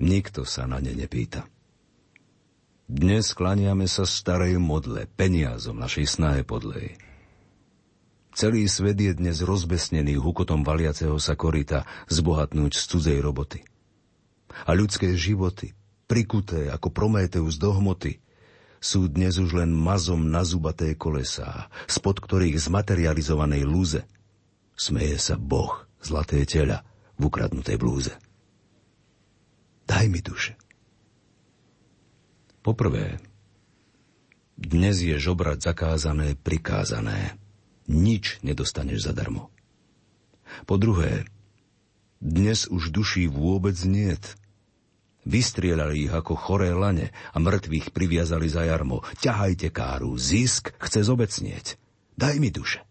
Nikto 0.00 0.48
sa 0.48 0.64
na 0.64 0.80
ne 0.80 0.96
nepýta. 0.96 1.44
Dnes 2.88 3.36
klaniame 3.36 3.84
sa 3.92 4.08
starej 4.08 4.56
modle, 4.56 5.04
peniazom 5.04 5.76
našej 5.76 6.08
snahe 6.08 6.48
podlej. 6.48 6.96
Celý 8.34 8.66
svet 8.66 8.98
je 8.98 9.14
dnes 9.14 9.38
rozbesnený 9.46 10.18
hukotom 10.18 10.66
valiaceho 10.66 11.22
sa 11.22 11.38
korita 11.38 11.86
zbohatnúť 12.10 12.74
z 12.74 12.82
cudzej 12.90 13.18
roboty. 13.22 13.62
A 14.66 14.74
ľudské 14.74 15.14
životy, 15.14 15.70
prikuté 16.10 16.66
ako 16.66 16.90
Prometeus 16.90 17.62
do 17.62 17.70
hmoty, 17.70 18.18
sú 18.82 19.06
dnes 19.06 19.38
už 19.38 19.54
len 19.56 19.70
mazom 19.70 20.28
na 20.28 20.42
zubaté 20.42 20.98
kolesá, 20.98 21.70
spod 21.86 22.20
ktorých 22.20 22.58
z 22.58 22.66
lúze 23.64 24.02
smeje 24.74 25.16
sa 25.22 25.38
Boh, 25.38 25.86
zlaté 26.02 26.42
tela, 26.44 26.82
v 27.14 27.30
ukradnutej 27.30 27.78
blúze. 27.78 28.12
Daj 29.86 30.10
mi 30.10 30.18
duše. 30.18 30.58
Poprvé, 32.64 33.22
dnes 34.58 34.98
je 34.98 35.14
žobrať 35.14 35.70
zakázané, 35.70 36.34
prikázané. 36.34 37.38
Nič 37.90 38.40
nedostaneš 38.40 39.10
zadarmo. 39.10 39.52
Po 40.64 40.80
druhé, 40.80 41.28
dnes 42.24 42.64
už 42.70 42.88
duší 42.88 43.28
vôbec 43.28 43.76
niet. 43.84 44.36
Vystrielali 45.24 46.04
ich 46.04 46.12
ako 46.12 46.36
choré 46.36 46.76
lane 46.76 47.08
a 47.32 47.40
mŕtvych 47.40 47.96
priviazali 47.96 48.48
za 48.48 48.68
jarmo. 48.68 49.00
Ťahajte 49.24 49.72
káru, 49.72 50.16
zisk 50.20 50.76
chce 50.76 51.00
zobecnieť. 51.00 51.80
Daj 52.16 52.36
mi 52.40 52.52
duše. 52.52 52.84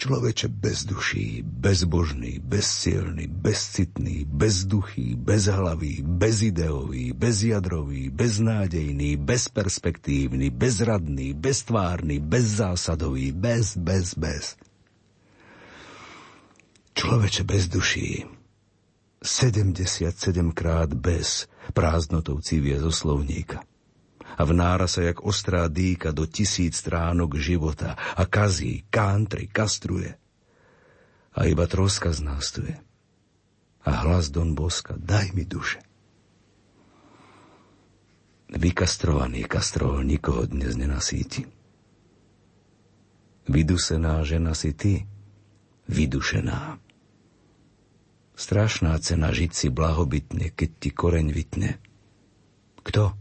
Človeče 0.00 0.48
bez 0.48 0.88
duší, 0.88 1.44
bezbožný, 1.44 2.40
bezcielný, 2.40 3.28
bezcitný, 3.28 4.24
bezduchý, 4.24 5.12
bezhlavý, 5.12 6.00
bezideový, 6.00 7.12
bezjadrový, 7.12 8.08
beznádejný, 8.08 9.20
bezperspektívny, 9.20 10.48
bezradný, 10.48 11.36
beztvárny, 11.36 12.16
bezzásadový, 12.16 13.36
bez, 13.36 13.76
bez, 13.76 14.16
bez. 14.16 14.56
Človeče 16.96 17.44
bez 17.44 17.68
duší, 17.68 18.24
77 19.20 20.16
krát 20.56 20.96
bez, 20.96 21.44
prázdnotou 21.76 22.40
cívie 22.40 22.80
zo 22.80 22.88
slovníka 22.88 23.60
a 24.40 24.42
vnára 24.48 24.88
sa 24.88 25.04
jak 25.04 25.20
ostrá 25.20 25.68
dýka 25.68 26.16
do 26.16 26.24
tisíc 26.24 26.80
stránok 26.80 27.36
života 27.36 27.92
a 27.92 28.24
kazí, 28.24 28.88
kántri, 28.88 29.44
kastruje. 29.44 30.16
A 31.36 31.44
iba 31.44 31.68
troska 31.68 32.08
znástuje. 32.08 32.80
A 33.84 33.90
hlas 34.00 34.32
Don 34.32 34.56
Boska, 34.56 34.96
daj 34.96 35.36
mi 35.36 35.44
duše. 35.44 35.84
Vykastrovaný 38.48 39.44
kastrol 39.44 40.00
nikoho 40.08 40.48
dnes 40.48 40.72
nenasíti. 40.74 41.44
Vydusená 43.44 44.24
žena 44.24 44.56
si 44.56 44.72
ty, 44.72 45.04
vydušená. 45.84 46.80
Strašná 48.40 48.96
cena 49.04 49.36
žiť 49.36 49.52
si 49.52 49.68
blahobytne, 49.68 50.48
keď 50.56 50.70
ti 50.80 50.90
koreň 50.96 51.28
vytne. 51.28 51.76
Kto? 52.80 53.19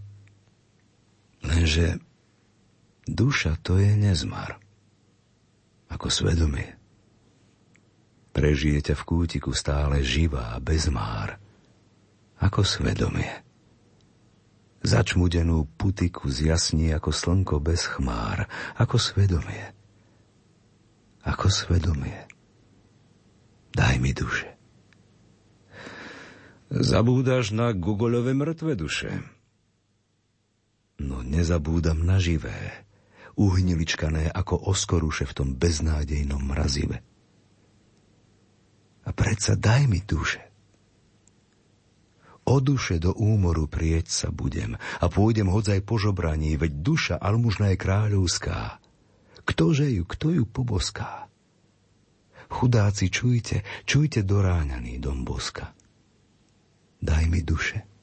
Lenže 1.43 1.99
duša 3.07 3.55
to 3.63 3.79
je 3.79 3.95
nezmar. 3.95 4.59
Ako 5.89 6.11
svedomie. 6.11 6.77
Prežije 8.29 8.91
ťa 8.91 8.95
v 8.95 9.03
kútiku 9.07 9.51
stále 9.57 10.05
živá, 10.05 10.53
bez 10.61 10.85
már. 10.91 11.41
Ako 12.39 12.61
svedomie. 12.61 13.43
Začmudenú 14.79 15.67
putiku 15.75 16.31
zjasní 16.31 16.95
ako 16.95 17.11
slnko 17.11 17.59
bez 17.59 17.83
chmár. 17.89 18.47
Ako 18.79 18.95
svedomie. 18.95 19.75
Ako 21.25 21.51
svedomie. 21.51 22.29
Daj 23.75 23.95
mi 23.99 24.15
duše. 24.15 24.55
Zabúdaš 26.69 27.51
na 27.51 27.73
Googleove 27.73 28.31
mŕtve 28.37 28.77
duše 28.77 29.38
no 30.99 31.23
nezabúdam 31.23 32.03
na 32.03 32.19
živé, 32.19 32.85
uhniličkané 33.39 34.27
ako 34.29 34.69
oskoruše 34.69 35.23
v 35.23 35.35
tom 35.35 35.49
beznádejnom 35.55 36.43
mrazive. 36.43 36.99
A 39.07 39.09
predsa 39.15 39.55
daj 39.55 39.87
mi 39.87 40.03
duše. 40.03 40.43
O 42.49 42.59
duše 42.59 42.97
do 42.97 43.13
úmoru 43.15 43.69
prieť 43.69 44.09
sa 44.09 44.27
budem 44.29 44.75
a 44.75 45.05
pôjdem 45.07 45.47
hodzaj 45.47 45.85
po 45.85 46.01
žobraní, 46.01 46.57
veď 46.57 46.71
duša 46.81 47.15
almužná 47.17 47.73
je 47.73 47.77
kráľovská. 47.77 48.81
Ktože 49.45 49.89
ju, 49.89 50.03
kto 50.05 50.27
ju 50.33 50.43
poboská? 50.45 51.29
Chudáci, 52.49 53.13
čujte, 53.13 53.61
čujte 53.85 54.25
doráňaný 54.25 54.97
dom 54.97 55.21
boska. 55.21 55.73
Daj 56.99 57.23
mi 57.29 57.45
duše 57.45 57.98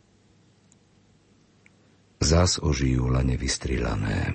zas 2.27 2.59
ožijú 2.59 3.07
lane 3.07 3.39
vystrilané. 3.39 4.35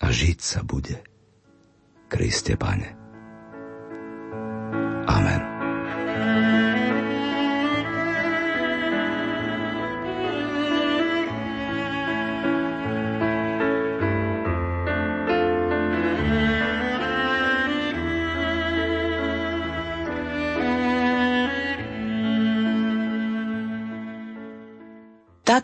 A 0.00 0.06
žiť 0.08 0.38
sa 0.40 0.64
bude. 0.64 1.04
Kriste, 2.08 2.56
Pane. 2.56 2.96
Amen. 5.04 5.55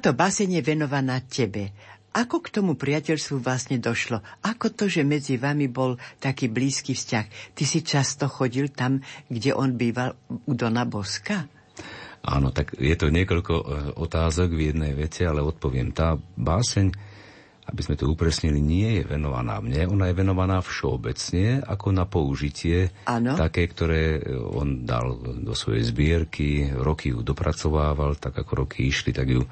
Táto 0.03 0.19
baseň 0.19 0.59
je 0.59 0.67
venovaná 0.67 1.23
tebe. 1.23 1.71
Ako 2.11 2.43
k 2.43 2.51
tomu 2.51 2.75
priateľstvu 2.75 3.39
vlastne 3.39 3.79
došlo? 3.79 4.19
Ako 4.43 4.75
to, 4.75 4.91
že 4.91 5.07
medzi 5.07 5.39
vami 5.39 5.71
bol 5.71 5.95
taký 6.19 6.51
blízky 6.51 6.99
vzťah? 6.99 7.55
Ty 7.55 7.63
si 7.63 7.87
často 7.87 8.27
chodil 8.27 8.75
tam, 8.75 8.99
kde 9.31 9.55
on 9.55 9.79
býval 9.79 10.19
u 10.27 10.59
Dona 10.59 10.91
Boska? 10.91 11.47
Áno, 12.19 12.51
tak 12.51 12.75
je 12.83 12.99
to 12.99 13.15
niekoľko 13.15 13.55
e, 13.55 13.65
otázok 13.95 14.51
v 14.51 14.75
jednej 14.75 14.99
vete, 14.99 15.23
ale 15.23 15.39
odpoviem. 15.39 15.95
Tá 15.95 16.19
báseň, 16.19 16.91
aby 17.71 17.81
sme 17.87 17.95
to 17.95 18.11
upresnili, 18.11 18.59
nie 18.59 18.99
je 18.99 19.03
venovaná 19.07 19.63
mne, 19.63 19.87
ona 19.87 20.11
je 20.11 20.19
venovaná 20.19 20.59
všeobecne 20.67 21.63
ako 21.63 21.95
na 21.95 22.11
použitie 22.11 22.91
ano. 23.07 23.39
také, 23.39 23.71
ktoré 23.71 24.19
on 24.35 24.83
dal 24.83 25.15
do 25.47 25.55
svojej 25.55 25.87
zbierky, 25.87 26.75
roky 26.75 27.15
ju 27.15 27.23
dopracovával, 27.23 28.19
tak 28.19 28.43
ako 28.43 28.67
roky 28.67 28.91
išli, 28.91 29.15
tak 29.15 29.31
ju 29.31 29.47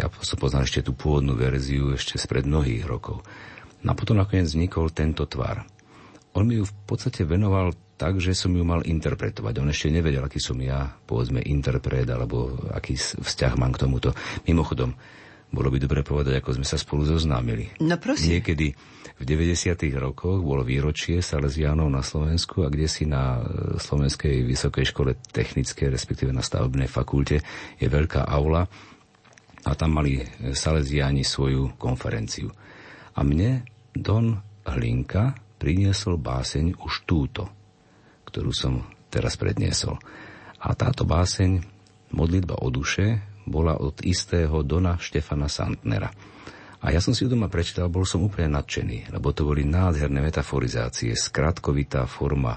ja 0.00 0.08
som 0.24 0.40
poznal 0.40 0.64
ešte 0.64 0.80
tú 0.80 0.96
pôvodnú 0.96 1.36
verziu 1.36 1.92
ešte 1.92 2.16
spred 2.16 2.48
mnohých 2.48 2.88
rokov. 2.88 3.20
No 3.84 3.92
a 3.92 3.94
potom 3.96 4.16
nakoniec 4.16 4.48
vznikol 4.48 4.88
tento 4.92 5.28
tvar. 5.28 5.68
On 6.32 6.46
mi 6.46 6.56
ju 6.56 6.64
v 6.64 6.74
podstate 6.88 7.28
venoval 7.28 7.76
tak, 8.00 8.16
že 8.16 8.32
som 8.32 8.54
ju 8.56 8.64
mal 8.64 8.80
interpretovať. 8.80 9.60
On 9.60 9.68
ešte 9.68 9.92
nevedel, 9.92 10.24
aký 10.24 10.40
som 10.40 10.56
ja, 10.56 10.88
povedzme, 11.04 11.44
interpret, 11.44 12.08
alebo 12.08 12.56
aký 12.72 12.96
vzťah 12.96 13.60
mám 13.60 13.76
k 13.76 13.82
tomuto. 13.84 14.16
Mimochodom, 14.48 14.96
bolo 15.50 15.68
by 15.68 15.82
dobre 15.82 16.00
povedať, 16.06 16.38
ako 16.38 16.62
sme 16.62 16.66
sa 16.66 16.78
spolu 16.78 17.02
zoznámili. 17.04 17.68
No 17.82 17.98
prosím. 17.98 18.38
Niekedy 18.38 18.72
v 19.20 19.24
90. 19.26 19.74
rokoch 19.98 20.40
bolo 20.40 20.64
výročie 20.64 21.20
Salesiánov 21.20 21.90
na 21.90 22.00
Slovensku 22.00 22.64
a 22.64 22.72
kde 22.72 22.86
si 22.88 23.04
na 23.04 23.42
Slovenskej 23.76 24.46
vysokej 24.46 24.86
škole 24.88 25.18
technickej, 25.34 25.90
respektíve 25.90 26.30
na 26.30 26.40
stavebnej 26.40 26.88
fakulte, 26.88 27.42
je 27.76 27.88
veľká 27.90 28.24
aula, 28.24 28.70
a 29.64 29.72
tam 29.76 30.00
mali 30.00 30.24
Salesiáni 30.54 31.24
svoju 31.24 31.76
konferenciu. 31.76 32.48
A 33.16 33.20
mne 33.20 33.66
Don 33.92 34.38
Hlinka 34.64 35.36
priniesol 35.60 36.16
báseň 36.16 36.80
už 36.80 37.04
túto, 37.04 37.50
ktorú 38.24 38.54
som 38.54 38.88
teraz 39.12 39.36
predniesol. 39.36 40.00
A 40.60 40.72
táto 40.72 41.04
báseň, 41.04 41.60
modlitba 42.14 42.60
o 42.60 42.68
duše, 42.72 43.20
bola 43.44 43.76
od 43.76 44.00
istého 44.06 44.62
Dona 44.62 44.96
Štefana 44.96 45.50
Santnera. 45.50 46.08
A 46.80 46.96
ja 46.96 47.00
som 47.02 47.12
si 47.12 47.28
ju 47.28 47.28
doma 47.28 47.52
prečítal, 47.52 47.92
bol 47.92 48.08
som 48.08 48.24
úplne 48.24 48.56
nadšený, 48.56 49.12
lebo 49.12 49.36
to 49.36 49.44
boli 49.44 49.68
nádherné 49.68 50.24
metaforizácie, 50.24 51.12
skratkovitá 51.12 52.08
forma. 52.08 52.56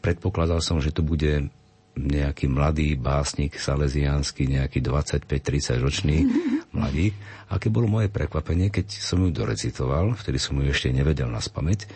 Predpokladal 0.00 0.64
som, 0.64 0.80
že 0.80 0.94
to 0.94 1.04
bude 1.04 1.52
nejaký 1.98 2.46
mladý 2.46 2.94
básnik 2.94 3.58
salesiánsky, 3.58 4.46
nejaký 4.46 4.78
25-30 4.78 5.82
ročný 5.82 6.18
mladík. 6.76 7.14
Aké 7.50 7.72
bolo 7.72 7.90
moje 7.90 8.12
prekvapenie, 8.12 8.70
keď 8.70 8.86
som 8.94 9.18
ju 9.24 9.34
dorecitoval, 9.34 10.14
vtedy 10.14 10.38
som 10.38 10.54
ju 10.60 10.70
ešte 10.70 10.94
nevedel 10.94 11.26
na 11.26 11.42
spameť. 11.42 11.90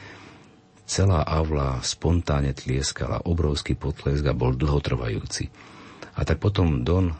Celá 0.82 1.22
avla 1.22 1.78
spontánne 1.80 2.52
tlieskala, 2.52 3.24
obrovský 3.24 3.78
potlesk 3.78 4.26
a 4.26 4.34
bol 4.34 4.58
dlhotrvajúci. 4.58 5.48
A 6.18 6.26
tak 6.26 6.42
potom 6.42 6.82
Don 6.84 7.14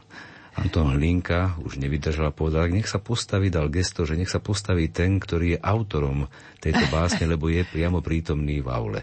Anton 0.52 1.00
Hlinka 1.00 1.56
už 1.64 1.80
nevydržal 1.80 2.28
a 2.28 2.36
povedal, 2.36 2.68
nech 2.68 2.84
sa 2.84 3.00
postaví, 3.00 3.48
dal 3.48 3.72
gesto, 3.72 4.04
že 4.04 4.20
nech 4.20 4.28
sa 4.28 4.36
postaví 4.36 4.92
ten, 4.92 5.16
ktorý 5.16 5.56
je 5.56 5.62
autorom 5.64 6.28
tejto 6.60 6.84
básne, 6.92 7.24
lebo 7.24 7.48
je 7.48 7.64
priamo 7.64 8.04
prítomný 8.04 8.60
v 8.60 8.68
aule. 8.68 9.00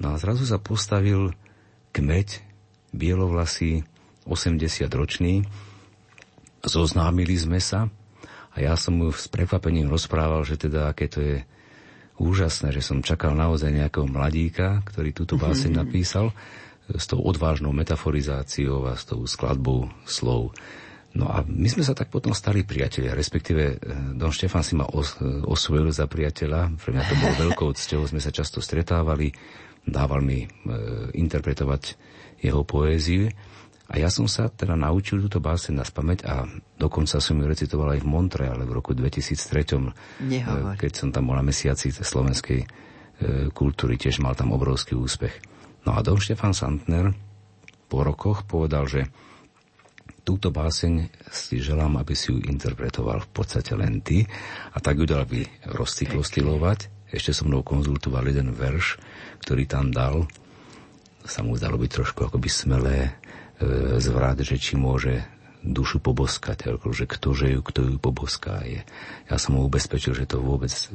No 0.00 0.16
a 0.16 0.20
zrazu 0.20 0.48
sa 0.48 0.56
postavil 0.56 1.36
kmeď 1.92 2.45
bielovlasý, 2.96 3.84
80-ročný. 4.26 5.46
Zoznámili 6.66 7.36
sme 7.38 7.62
sa 7.62 7.86
a 8.50 8.56
ja 8.58 8.74
som 8.74 8.98
mu 8.98 9.12
s 9.12 9.30
prekvapením 9.30 9.86
rozprával, 9.86 10.42
že 10.42 10.56
teda 10.58 10.90
aké 10.90 11.06
to 11.06 11.20
je 11.22 11.36
úžasné, 12.16 12.72
že 12.72 12.82
som 12.82 13.04
čakal 13.04 13.36
naozaj 13.36 13.70
nejakého 13.70 14.08
mladíka, 14.08 14.80
ktorý 14.88 15.12
túto 15.12 15.36
báseň 15.36 15.72
napísal. 15.84 16.32
s 16.86 17.10
tou 17.10 17.18
odvážnou 17.18 17.74
metaforizáciou 17.74 18.86
a 18.86 18.94
s 18.94 19.10
tou 19.10 19.26
skladbou 19.26 19.90
slov. 20.06 20.54
No 21.18 21.26
a 21.26 21.42
my 21.42 21.66
sme 21.66 21.82
sa 21.82 21.98
tak 21.98 22.14
potom 22.14 22.30
stali 22.30 22.62
priatelia, 22.62 23.10
respektíve 23.10 23.62
e, 23.74 23.76
Don 24.14 24.30
Štefan 24.30 24.62
si 24.62 24.78
ma 24.78 24.86
os, 24.86 25.18
osvojil 25.48 25.90
za 25.90 26.06
priateľa, 26.06 26.78
pre 26.78 26.94
mňa 26.94 27.04
to 27.10 27.14
bolo 27.18 27.34
veľkou 27.42 27.70
cťou, 27.82 28.06
sme 28.06 28.22
sa 28.22 28.30
často 28.30 28.62
stretávali, 28.62 29.34
dával 29.82 30.22
mi 30.22 30.46
e, 30.46 30.48
interpretovať 31.18 31.82
jeho 32.46 32.62
poéziu. 32.62 33.28
A 33.86 34.02
ja 34.02 34.10
som 34.10 34.26
sa 34.26 34.50
teda 34.50 34.74
naučil 34.74 35.22
túto 35.22 35.38
báseň 35.38 35.78
na 35.78 35.86
spameť 35.86 36.26
a 36.26 36.42
dokonca 36.74 37.22
som 37.22 37.38
ju 37.38 37.46
recitoval 37.46 37.94
aj 37.94 38.02
v 38.02 38.10
Montreale 38.10 38.66
v 38.66 38.74
roku 38.74 38.98
2003, 38.98 40.26
Nehovor. 40.26 40.74
keď 40.74 40.90
som 40.90 41.08
tam 41.14 41.30
bol 41.30 41.38
na 41.38 41.46
mesiaci 41.46 41.94
slovenskej 41.94 42.60
e, 42.62 42.66
kultúry, 43.54 43.94
tiež 43.94 44.18
mal 44.18 44.34
tam 44.34 44.50
obrovský 44.50 44.98
úspech. 44.98 45.38
No 45.86 45.94
a 45.94 46.02
Don 46.02 46.18
Štefan 46.18 46.50
Santner 46.50 47.14
po 47.86 48.02
rokoch 48.02 48.42
povedal, 48.42 48.90
že 48.90 49.06
túto 50.26 50.50
báseň 50.50 51.06
si 51.30 51.62
želám, 51.62 52.02
aby 52.02 52.18
si 52.18 52.34
ju 52.34 52.42
interpretoval 52.42 53.22
v 53.22 53.30
podstate 53.30 53.78
len 53.78 54.02
ty 54.02 54.26
a 54.74 54.82
tak 54.82 54.98
ju 54.98 55.06
dal 55.06 55.22
by 55.22 55.46
rozcyklostilovať. 55.70 56.90
Ešte 57.14 57.30
so 57.30 57.46
mnou 57.46 57.62
konzultoval 57.62 58.26
jeden 58.26 58.50
verš, 58.50 58.98
ktorý 59.46 59.70
tam 59.70 59.94
dal. 59.94 60.26
Sa 61.26 61.42
mu 61.42 61.58
zdalo 61.58 61.76
byť 61.76 61.90
trošku 61.90 62.30
akoby 62.30 62.46
smelé, 62.46 62.98
e, 63.58 63.98
zvrat, 63.98 64.38
že 64.40 64.56
či 64.56 64.78
môže 64.78 65.26
dušu 65.66 65.98
poboskať, 65.98 66.78
že 66.78 67.10
ktože 67.10 67.50
ju, 67.50 67.60
kto 67.60 67.80
ju 67.82 67.96
poboská 67.98 68.62
je. 68.62 68.86
Ja 69.26 69.36
som 69.36 69.58
mu 69.58 69.66
ubezpečil, 69.66 70.14
že 70.14 70.30
to 70.30 70.38
vôbec 70.38 70.70
e, 70.70 70.86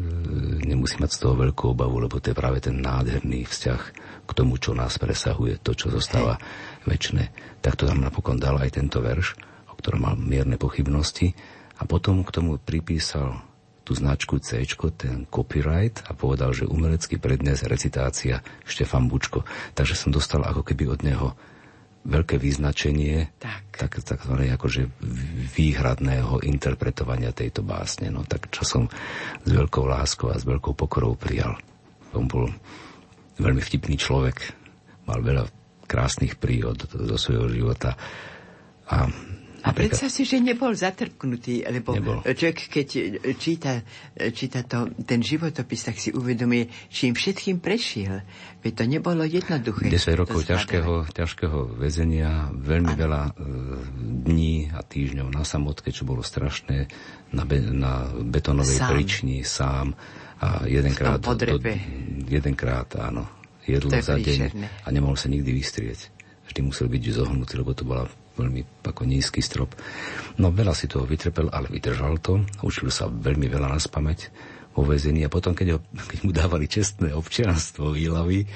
nemusí 0.64 0.96
mať 0.96 1.12
z 1.12 1.20
toho 1.28 1.36
veľkú 1.36 1.76
obavu, 1.76 2.00
lebo 2.00 2.24
to 2.24 2.32
je 2.32 2.40
práve 2.40 2.64
ten 2.64 2.80
nádherný 2.80 3.44
vzťah 3.44 3.82
k 4.24 4.32
tomu, 4.32 4.56
čo 4.56 4.72
nás 4.72 4.96
presahuje, 4.96 5.60
to, 5.60 5.76
čo 5.76 5.92
zostáva 5.92 6.40
väčšie. 6.88 7.28
Tak 7.60 7.76
to 7.76 7.84
tam 7.84 8.00
napokon 8.00 8.40
dal 8.40 8.56
aj 8.56 8.80
tento 8.80 9.04
verš, 9.04 9.36
o 9.68 9.76
ktorom 9.76 10.08
mal 10.08 10.16
mierne 10.16 10.56
pochybnosti 10.56 11.36
a 11.76 11.84
potom 11.84 12.24
k 12.24 12.32
tomu 12.32 12.56
pripísal 12.56 13.51
tú 13.82 13.98
značku 13.98 14.38
C, 14.38 14.62
ten 14.94 15.26
copyright 15.26 16.06
a 16.06 16.14
povedal, 16.14 16.54
že 16.54 16.70
umelecký 16.70 17.18
prednes 17.18 17.66
recitácia 17.66 18.46
Štefan 18.64 19.10
Bučko. 19.10 19.42
Takže 19.74 19.98
som 19.98 20.14
dostal 20.14 20.46
ako 20.46 20.62
keby 20.62 20.86
od 20.86 21.02
neho 21.02 21.28
veľké 22.02 22.42
vyznačenie 22.42 23.30
tak. 23.38 23.78
tak, 23.78 24.02
takzvané 24.02 24.50
akože 24.58 24.90
výhradného 25.54 26.42
interpretovania 26.42 27.30
tejto 27.30 27.62
básne. 27.62 28.10
No 28.10 28.26
tak 28.26 28.50
čo 28.50 28.66
som 28.66 28.84
s 29.42 29.50
veľkou 29.50 29.86
láskou 29.86 30.34
a 30.34 30.38
s 30.38 30.46
veľkou 30.46 30.74
pokorou 30.74 31.14
prijal. 31.14 31.58
On 32.18 32.26
bol 32.26 32.50
veľmi 33.38 33.62
vtipný 33.62 33.98
človek, 33.98 34.54
mal 35.06 35.22
veľa 35.22 35.46
krásnych 35.86 36.38
príhod 36.38 36.78
zo 36.90 37.18
svojho 37.18 37.52
života 37.52 37.94
a 38.90 39.06
a 39.62 39.70
predsa 39.78 40.10
si, 40.10 40.26
že 40.26 40.42
nebol 40.42 40.74
zatrpknutý, 40.74 41.66
lebo 41.70 41.94
nebol. 41.94 42.18
človek, 42.26 42.58
keď 42.68 42.88
číta, 43.38 43.86
číta 44.34 44.66
to, 44.66 44.90
ten 45.06 45.22
životopis, 45.22 45.82
tak 45.86 46.02
si 46.02 46.10
uvedomuje, 46.10 46.70
čím 46.90 47.14
všetkým 47.14 47.62
prešiel. 47.62 48.26
Veď 48.62 48.74
to 48.74 48.84
nebolo 48.90 49.22
jednoduché. 49.26 49.90
10 49.90 50.22
rokov 50.22 50.46
ťažkého, 50.46 51.10
ťažkého 51.14 51.78
väzenia, 51.78 52.54
veľmi 52.54 52.94
ano. 52.94 53.02
veľa 53.02 53.22
e, 53.26 53.32
dní 54.30 54.70
a 54.74 54.82
týždňov 54.86 55.28
na 55.34 55.46
samotke, 55.46 55.90
čo 55.94 56.06
bolo 56.06 56.22
strašné, 56.26 56.90
na, 57.34 57.44
be, 57.46 57.58
na 57.62 58.10
betonovej 58.22 58.78
sám. 58.82 58.90
prični, 58.94 59.42
sám. 59.46 59.94
A 60.42 60.66
jedenkrát, 60.66 61.22
do, 61.22 61.58
jedenkrát, 62.26 62.90
áno, 62.98 63.30
jedlo 63.66 63.94
za 63.94 64.18
deň 64.18 64.58
a 64.58 64.88
nemohol 64.90 65.14
sa 65.14 65.30
nikdy 65.30 65.54
vystrieť. 65.54 66.10
Vždy 66.50 66.66
musel 66.66 66.90
byť 66.90 67.04
zohnutý, 67.14 67.62
lebo 67.62 67.78
to 67.78 67.86
bola 67.86 68.10
veľmi 68.38 68.86
ako 68.88 69.04
nízky 69.04 69.44
strop. 69.44 69.76
No 70.40 70.52
veľa 70.52 70.76
si 70.76 70.88
toho 70.88 71.04
vytrpel, 71.04 71.52
ale 71.52 71.68
vydržal 71.68 72.20
to. 72.24 72.44
Učil 72.64 72.90
sa 72.90 73.12
veľmi 73.12 73.48
veľa 73.52 73.72
na 73.72 73.80
spameť 73.80 74.20
vo 74.72 74.88
väzení 74.88 75.28
a 75.28 75.30
potom, 75.32 75.52
keď, 75.52 75.76
ho, 75.76 75.80
keď 76.12 76.20
mu 76.24 76.32
dávali 76.32 76.66
čestné 76.68 77.12
občianstvo 77.12 77.96
Ilavy, 77.96 78.48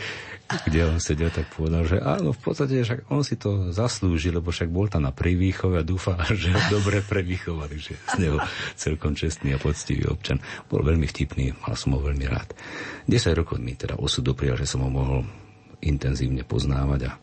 kde 0.45 0.85
on 0.85 1.01
sedel, 1.01 1.33
tak 1.33 1.49
povedal, 1.49 1.89
že 1.89 1.97
áno, 1.97 2.29
v 2.29 2.39
podstate 2.39 2.85
však 2.85 3.09
on 3.09 3.25
si 3.25 3.35
to 3.35 3.73
zaslúžil, 3.73 4.37
lebo 4.37 4.53
však 4.53 4.69
bol 4.69 4.85
tam 4.85 5.09
na 5.09 5.11
privýchove 5.11 5.81
a 5.81 5.83
dúfa, 5.83 6.15
že 6.37 6.53
ho 6.53 6.61
dobre 6.71 7.01
prevýchovali, 7.01 7.75
že 7.75 7.97
z 7.97 8.15
neho 8.21 8.37
celkom 8.77 9.17
čestný 9.17 9.57
a 9.57 9.59
poctivý 9.59 10.07
občan. 10.07 10.39
Bol 10.69 10.85
veľmi 10.85 11.09
vtipný, 11.09 11.51
mal 11.65 11.73
som 11.75 11.97
ho 11.97 11.99
veľmi 11.99 12.25
rád. 12.29 12.53
10 13.09 13.35
rokov 13.35 13.57
mi 13.59 13.73
teda 13.75 13.97
osud 13.97 14.23
doprial, 14.23 14.55
že 14.55 14.69
som 14.69 14.85
ho 14.85 14.89
mohol 14.89 15.25
intenzívne 15.83 16.45
poznávať 16.47 17.11
a 17.11 17.17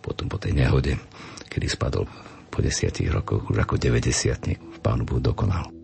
potom 0.00 0.28
po 0.32 0.40
tej 0.40 0.56
nehode 0.56 0.96
kedy 1.50 1.66
spadol 1.66 2.06
po 2.46 2.62
desiatich 2.62 3.10
rokoch 3.10 3.50
už 3.50 3.66
ako 3.66 3.74
90 3.74 4.54
v 4.54 4.78
Pánu 4.78 5.02
Bohu 5.02 5.18
dokonal. 5.18 5.79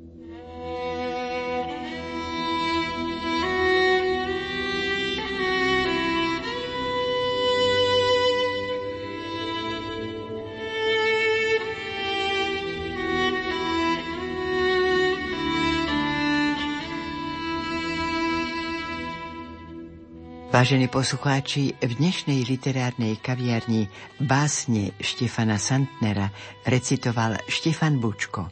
Vážení 20.57 20.88
poslucháči, 20.88 21.77
v 21.85 21.92
dnešnej 22.01 22.49
literárnej 22.49 23.21
kaviarni 23.21 23.93
básne 24.16 24.97
Štefana 24.97 25.61
Santnera 25.61 26.33
recitoval 26.64 27.37
Štefan 27.45 28.01
Bučko, 28.01 28.49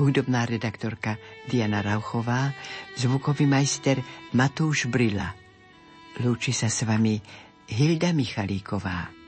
hudobná 0.00 0.48
redaktorka 0.48 1.20
Diana 1.44 1.84
Rauchová, 1.84 2.48
zvukový 2.96 3.44
majster 3.44 4.00
Matúš 4.32 4.88
Brila. 4.88 5.36
Lúči 6.24 6.56
sa 6.56 6.72
s 6.72 6.80
vami 6.80 7.20
Hilda 7.68 8.16
Michalíková. 8.16 9.23